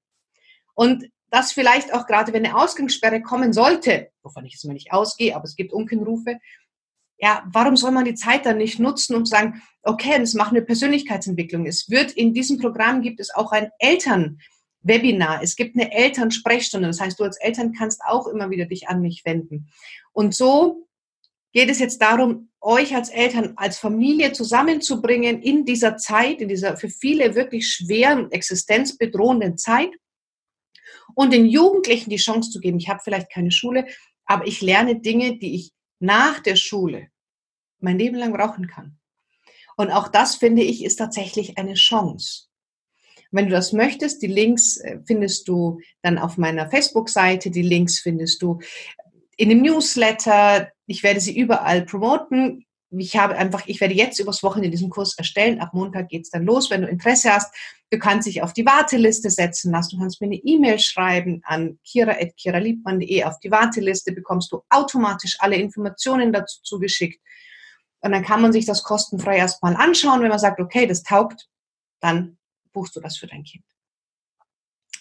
Und 0.75 1.09
das 1.31 1.51
vielleicht 1.51 1.93
auch 1.95 2.05
gerade, 2.05 2.31
wenn 2.31 2.45
eine 2.45 2.55
Ausgangssperre 2.55 3.23
kommen 3.23 3.53
sollte, 3.53 4.11
wovon 4.21 4.45
ich 4.45 4.53
jetzt 4.53 4.65
mal 4.65 4.73
nicht 4.73 4.91
ausgehe, 4.91 5.35
aber 5.35 5.45
es 5.45 5.55
gibt 5.55 5.73
Unkenrufe, 5.73 6.37
ja, 7.19 7.43
warum 7.51 7.75
soll 7.75 7.91
man 7.91 8.05
die 8.05 8.15
Zeit 8.15 8.45
dann 8.45 8.57
nicht 8.57 8.79
nutzen 8.79 9.15
und 9.15 9.27
sagen, 9.27 9.61
okay, 9.83 10.17
das 10.19 10.33
machen 10.33 10.55
wir 10.55 10.65
Persönlichkeitsentwicklung. 10.65 11.65
Es 11.65 11.89
wird 11.89 12.11
in 12.13 12.33
diesem 12.33 12.57
Programm 12.57 13.01
gibt 13.01 13.19
es 13.19 13.33
auch 13.33 13.51
ein 13.51 13.69
Elternwebinar. 13.79 15.43
Es 15.43 15.55
gibt 15.55 15.75
eine 15.75 15.91
Elternsprechstunde. 15.91 16.87
Das 16.87 17.01
heißt, 17.01 17.19
du 17.19 17.25
als 17.25 17.37
Eltern 17.37 17.73
kannst 17.73 18.01
auch 18.07 18.27
immer 18.27 18.49
wieder 18.49 18.65
dich 18.65 18.87
an 18.87 19.01
mich 19.01 19.23
wenden. 19.25 19.69
Und 20.13 20.33
so 20.33 20.87
geht 21.51 21.69
es 21.69 21.79
jetzt 21.79 22.01
darum, 22.01 22.49
euch 22.61 22.95
als 22.95 23.09
Eltern, 23.09 23.53
als 23.57 23.77
Familie 23.77 24.31
zusammenzubringen 24.31 25.41
in 25.41 25.65
dieser 25.65 25.97
Zeit, 25.97 26.41
in 26.41 26.47
dieser 26.47 26.77
für 26.77 26.89
viele 26.89 27.35
wirklich 27.35 27.69
schweren, 27.69 28.31
existenzbedrohenden 28.31 29.57
Zeit 29.57 29.91
und 31.15 31.33
den 31.33 31.47
Jugendlichen 31.47 32.09
die 32.09 32.17
Chance 32.17 32.51
zu 32.51 32.59
geben, 32.59 32.77
ich 32.77 32.89
habe 32.89 33.01
vielleicht 33.03 33.31
keine 33.31 33.51
Schule, 33.51 33.87
aber 34.25 34.45
ich 34.45 34.61
lerne 34.61 34.99
Dinge, 34.99 35.37
die 35.37 35.55
ich 35.55 35.71
nach 35.99 36.39
der 36.39 36.55
Schule 36.55 37.09
mein 37.79 37.97
Leben 37.97 38.15
lang 38.15 38.33
brauchen 38.33 38.67
kann. 38.67 38.97
Und 39.77 39.91
auch 39.91 40.09
das, 40.09 40.35
finde 40.35 40.61
ich, 40.61 40.83
ist 40.83 40.97
tatsächlich 40.97 41.57
eine 41.57 41.75
Chance. 41.75 42.47
Wenn 43.31 43.45
du 43.45 43.51
das 43.51 43.73
möchtest, 43.73 44.21
die 44.21 44.27
Links 44.27 44.77
äh, 44.77 44.99
findest 45.05 45.47
du 45.47 45.79
dann 46.01 46.17
auf 46.17 46.37
meiner 46.37 46.69
Facebook-Seite, 46.69 47.51
die 47.51 47.61
Links 47.61 47.99
findest 47.99 48.41
du 48.41 48.59
in 49.37 49.49
dem 49.49 49.61
Newsletter. 49.61 50.71
Ich 50.85 51.03
werde 51.03 51.21
sie 51.21 51.37
überall 51.37 51.85
promoten. 51.85 52.65
Ich 52.91 53.15
habe 53.17 53.35
einfach, 53.35 53.63
ich 53.67 53.79
werde 53.81 53.93
jetzt 53.93 54.19
übers 54.19 54.41
Wochenende 54.41 54.71
diesen 54.71 54.89
Kurs 54.89 55.15
erstellen. 55.17 55.59
Ab 55.59 55.73
Montag 55.73 56.09
geht's 56.09 56.31
dann 56.31 56.45
los. 56.45 56.71
Wenn 56.71 56.81
du 56.81 56.87
Interesse 56.87 57.31
hast, 57.31 57.53
du 57.91 57.99
kannst 57.99 58.27
dich 58.27 58.41
auf 58.41 58.53
die 58.53 58.65
Warteliste 58.65 59.29
setzen 59.29 59.71
lassen. 59.71 59.95
Du 59.95 60.01
kannst 60.01 60.21
mir 60.21 60.27
eine 60.27 60.37
E-Mail 60.37 60.79
schreiben 60.79 61.41
an 61.43 61.77
kira.kiraliebmann.de. 61.83 63.23
Auf 63.25 63.39
die 63.39 63.51
Warteliste 63.51 64.11
bekommst 64.11 64.51
du 64.51 64.63
automatisch 64.69 65.37
alle 65.39 65.57
Informationen 65.57 66.33
dazu 66.33 66.61
zugeschickt. 66.63 67.21
Und 68.01 68.11
dann 68.11 68.23
kann 68.23 68.41
man 68.41 68.53
sich 68.53 68.65
das 68.65 68.83
kostenfrei 68.83 69.37
erstmal 69.37 69.75
anschauen. 69.75 70.21
Wenn 70.21 70.29
man 70.29 70.39
sagt, 70.39 70.59
okay, 70.59 70.87
das 70.87 71.03
taugt, 71.03 71.47
dann 71.99 72.37
buchst 72.73 72.95
du 72.95 73.01
das 73.01 73.17
für 73.17 73.27
dein 73.27 73.43
Kind. 73.43 73.65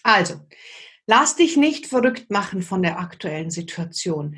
Also, 0.03 0.39
lass 1.07 1.35
dich 1.35 1.57
nicht 1.57 1.87
verrückt 1.87 2.29
machen 2.29 2.61
von 2.61 2.83
der 2.83 2.99
aktuellen 2.99 3.49
Situation. 3.49 4.37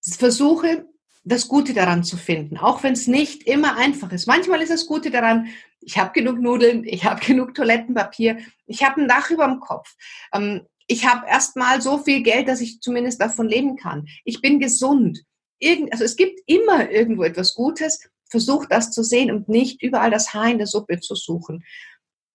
Versuche, 0.00 0.86
das 1.24 1.48
Gute 1.48 1.72
daran 1.72 2.04
zu 2.04 2.16
finden, 2.16 2.58
auch 2.58 2.82
wenn 2.82 2.92
es 2.92 3.06
nicht 3.06 3.44
immer 3.44 3.76
einfach 3.76 4.12
ist. 4.12 4.26
Manchmal 4.26 4.60
ist 4.60 4.70
das 4.70 4.86
Gute 4.86 5.10
daran, 5.10 5.48
ich 5.80 5.98
habe 5.98 6.12
genug 6.12 6.38
Nudeln, 6.38 6.84
ich 6.84 7.04
habe 7.04 7.20
genug 7.24 7.54
Toilettenpapier, 7.54 8.38
ich 8.66 8.84
habe 8.84 9.00
ein 9.00 9.08
Dach 9.08 9.30
über 9.30 9.46
dem 9.46 9.60
Kopf. 9.60 9.94
Ähm, 10.32 10.66
ich 10.86 11.06
habe 11.06 11.26
erstmal 11.26 11.80
so 11.80 11.98
viel 11.98 12.22
Geld, 12.22 12.46
dass 12.46 12.60
ich 12.60 12.80
zumindest 12.80 13.20
davon 13.20 13.48
leben 13.48 13.76
kann. 13.76 14.06
Ich 14.24 14.42
bin 14.42 14.60
gesund. 14.60 15.24
Irgend, 15.58 15.92
also 15.92 16.04
es 16.04 16.16
gibt 16.16 16.40
immer 16.46 16.90
irgendwo 16.90 17.22
etwas 17.22 17.54
Gutes. 17.54 18.00
Versuch 18.28 18.66
das 18.66 18.90
zu 18.90 19.02
sehen 19.02 19.30
und 19.30 19.48
nicht 19.48 19.82
überall 19.82 20.10
das 20.10 20.34
Haar 20.34 20.50
in 20.50 20.58
der 20.58 20.66
Suppe 20.66 21.00
zu 21.00 21.14
suchen. 21.14 21.64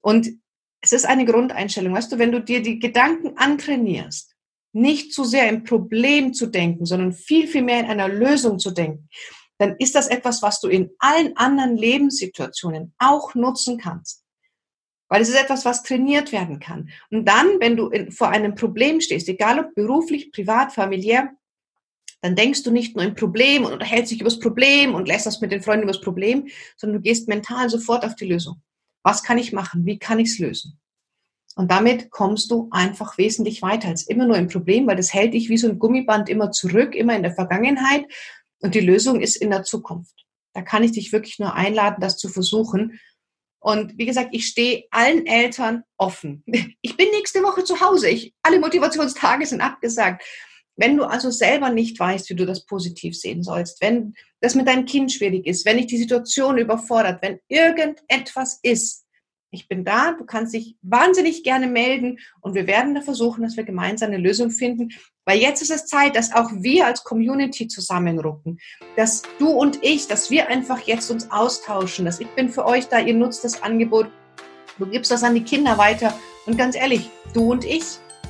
Und 0.01 0.29
es 0.81 0.93
ist 0.93 1.05
eine 1.05 1.25
Grundeinstellung. 1.25 1.93
Weißt 1.93 2.11
du, 2.11 2.17
wenn 2.17 2.31
du 2.31 2.41
dir 2.41 2.63
die 2.63 2.79
Gedanken 2.79 3.37
antrainierst, 3.37 4.28
nicht 4.71 5.13
zu 5.13 5.23
sehr 5.23 5.49
im 5.49 5.63
Problem 5.63 6.33
zu 6.33 6.47
denken, 6.47 6.85
sondern 6.85 7.13
viel, 7.13 7.47
viel 7.47 7.63
mehr 7.63 7.79
in 7.79 7.87
einer 7.87 8.07
Lösung 8.07 8.59
zu 8.59 8.71
denken, 8.71 9.09
dann 9.57 9.75
ist 9.77 9.95
das 9.95 10.07
etwas, 10.07 10.41
was 10.41 10.61
du 10.61 10.67
in 10.67 10.91
allen 10.99 11.35
anderen 11.35 11.75
Lebenssituationen 11.75 12.93
auch 12.97 13.35
nutzen 13.35 13.77
kannst. 13.77 14.23
Weil 15.09 15.21
es 15.21 15.29
ist 15.29 15.41
etwas, 15.41 15.65
was 15.65 15.83
trainiert 15.83 16.31
werden 16.31 16.59
kann. 16.59 16.89
Und 17.09 17.25
dann, 17.25 17.59
wenn 17.59 17.75
du 17.75 17.89
in, 17.89 18.11
vor 18.11 18.29
einem 18.29 18.55
Problem 18.55 19.01
stehst, 19.01 19.27
egal 19.27 19.59
ob 19.59 19.75
beruflich, 19.75 20.31
privat, 20.31 20.71
familiär, 20.71 21.31
dann 22.21 22.35
denkst 22.35 22.63
du 22.63 22.71
nicht 22.71 22.95
nur 22.95 23.05
im 23.05 23.15
Problem 23.15 23.65
und 23.65 23.73
unterhältst 23.73 24.11
dich 24.11 24.21
über 24.21 24.29
das 24.29 24.39
Problem 24.39 24.93
und 24.93 25.07
lässt 25.07 25.25
das 25.25 25.41
mit 25.41 25.51
den 25.51 25.61
Freunden 25.61 25.83
über 25.83 25.93
das 25.93 26.01
Problem, 26.01 26.47
sondern 26.77 27.01
du 27.01 27.03
gehst 27.03 27.27
mental 27.27 27.69
sofort 27.69 28.05
auf 28.05 28.15
die 28.15 28.27
Lösung. 28.27 28.61
Was 29.03 29.23
kann 29.23 29.37
ich 29.37 29.53
machen? 29.53 29.85
Wie 29.85 29.97
kann 29.97 30.19
ich 30.19 30.29
es 30.29 30.39
lösen? 30.39 30.79
Und 31.55 31.71
damit 31.71 32.09
kommst 32.11 32.51
du 32.51 32.69
einfach 32.71 33.17
wesentlich 33.17 33.61
weiter 33.61 33.89
als 33.89 34.07
immer 34.07 34.25
nur 34.25 34.37
im 34.37 34.47
Problem, 34.47 34.87
weil 34.87 34.95
das 34.95 35.13
hält 35.13 35.33
dich 35.33 35.49
wie 35.49 35.57
so 35.57 35.67
ein 35.67 35.79
Gummiband 35.79 36.29
immer 36.29 36.51
zurück, 36.51 36.95
immer 36.95 37.15
in 37.15 37.23
der 37.23 37.33
Vergangenheit. 37.33 38.05
Und 38.61 38.75
die 38.75 38.79
Lösung 38.79 39.19
ist 39.21 39.35
in 39.35 39.49
der 39.49 39.63
Zukunft. 39.63 40.25
Da 40.53 40.61
kann 40.61 40.83
ich 40.83 40.91
dich 40.91 41.11
wirklich 41.11 41.39
nur 41.39 41.53
einladen, 41.53 42.01
das 42.01 42.17
zu 42.17 42.29
versuchen. 42.29 42.99
Und 43.59 43.97
wie 43.97 44.05
gesagt, 44.05 44.29
ich 44.31 44.47
stehe 44.47 44.85
allen 44.91 45.25
Eltern 45.25 45.83
offen. 45.97 46.43
Ich 46.81 46.95
bin 46.95 47.09
nächste 47.11 47.43
Woche 47.43 47.63
zu 47.63 47.81
Hause. 47.81 48.09
Ich, 48.09 48.33
alle 48.41 48.59
Motivationstage 48.59 49.45
sind 49.45 49.61
abgesagt. 49.61 50.23
Wenn 50.77 50.95
du 50.95 51.03
also 51.03 51.29
selber 51.29 51.69
nicht 51.69 51.99
weißt, 51.99 52.29
wie 52.29 52.35
du 52.35 52.45
das 52.45 52.65
positiv 52.65 53.17
sehen 53.17 53.43
sollst, 53.43 53.81
wenn 53.81 54.13
das 54.39 54.55
mit 54.55 54.67
deinem 54.67 54.85
Kind 54.85 55.11
schwierig 55.11 55.45
ist, 55.45 55.65
wenn 55.65 55.75
dich 55.75 55.87
die 55.87 55.97
Situation 55.97 56.57
überfordert, 56.57 57.21
wenn 57.21 57.39
irgendetwas 57.49 58.59
ist, 58.63 59.05
ich 59.51 59.67
bin 59.67 59.83
da, 59.83 60.13
du 60.13 60.25
kannst 60.25 60.53
dich 60.53 60.75
wahnsinnig 60.81 61.43
gerne 61.43 61.67
melden 61.67 62.19
und 62.41 62.53
wir 62.53 62.67
werden 62.67 62.93
da 62.93 63.01
versuchen, 63.01 63.43
dass 63.43 63.57
wir 63.57 63.63
gemeinsam 63.63 64.09
eine 64.09 64.17
Lösung 64.17 64.51
finden, 64.51 64.89
weil 65.25 65.39
jetzt 65.39 65.61
ist 65.61 65.71
es 65.71 65.87
Zeit, 65.87 66.15
dass 66.15 66.33
auch 66.33 66.49
wir 66.53 66.85
als 66.85 67.03
Community 67.03 67.67
zusammenrücken, 67.67 68.59
dass 68.95 69.23
du 69.39 69.49
und 69.49 69.79
ich, 69.83 70.07
dass 70.07 70.29
wir 70.29 70.49
einfach 70.49 70.81
jetzt 70.81 71.09
uns 71.09 71.31
austauschen, 71.31 72.05
dass 72.05 72.19
ich 72.19 72.27
bin 72.29 72.49
für 72.49 72.65
euch 72.65 72.87
da, 72.87 72.99
ihr 72.99 73.15
nutzt 73.15 73.43
das 73.43 73.63
Angebot, 73.63 74.07
du 74.77 74.85
gibst 74.85 75.11
das 75.11 75.23
an 75.23 75.35
die 75.35 75.43
Kinder 75.43 75.77
weiter 75.77 76.13
und 76.45 76.57
ganz 76.57 76.75
ehrlich, 76.75 77.09
du 77.33 77.51
und 77.51 77.65
ich, 77.65 77.83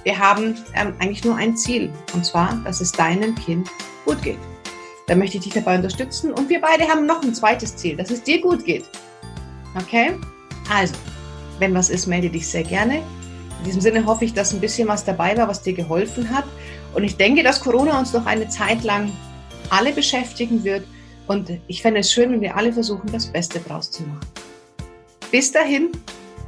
wir 0.04 0.18
haben 0.18 0.56
ähm, 0.76 0.94
eigentlich 1.00 1.26
nur 1.26 1.36
ein 1.36 1.58
Ziel, 1.58 1.92
und 2.14 2.26
zwar, 2.26 2.56
dass 2.64 2.80
es 2.80 2.94
deinem 2.94 3.36
Kind 3.36 3.70
gut 4.06 4.22
geht. 4.22 4.40
Da 5.08 5.16
möchte 5.16 5.38
ich 5.38 5.44
dich 5.44 5.54
dabei 5.54 5.76
unterstützen 5.76 6.32
und 6.32 6.48
wir 6.50 6.62
beide 6.62 6.88
haben 6.88 7.06
noch 7.06 7.22
ein 7.24 7.34
zweites 7.34 7.76
Ziel, 7.76 7.98
dass 7.98 8.10
es 8.10 8.24
dir 8.24 8.40
gut 8.40 8.64
geht. 8.64 8.86
Okay? 9.76 10.14
Also, 10.70 10.94
wenn 11.60 11.74
was 11.74 11.90
ist, 11.90 12.08
melde 12.08 12.30
dich 12.30 12.48
sehr 12.48 12.64
gerne. 12.64 12.98
In 13.60 13.66
diesem 13.66 13.82
Sinne 13.82 14.06
hoffe 14.06 14.24
ich, 14.26 14.34
dass 14.34 14.54
ein 14.54 14.62
bisschen 14.62 14.88
was 14.88 15.04
dabei 15.04 15.36
war, 15.36 15.48
was 15.48 15.62
dir 15.62 15.74
geholfen 15.74 16.30
hat. 16.30 16.46
Und 16.94 17.04
ich 17.04 17.18
denke, 17.18 17.44
dass 17.44 17.60
Corona 17.60 18.00
uns 18.00 18.14
noch 18.14 18.26
eine 18.26 18.48
Zeit 18.48 18.84
lang 18.84 19.12
alle 19.70 19.92
beschäftigen 19.92 20.64
wird. 20.64 20.86
Und 21.28 21.52
ich 21.68 21.82
fände 21.82 22.00
es 22.00 22.12
schön, 22.12 22.32
wenn 22.32 22.42
wir 22.42 22.56
alle 22.56 22.72
versuchen, 22.72 23.12
das 23.12 23.28
Beste 23.28 23.60
draus 23.60 23.92
zu 23.92 24.04
machen. 24.04 24.28
Bis 25.32 25.52
dahin, 25.52 25.92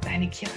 deine 0.03 0.27
Kira. 0.29 0.51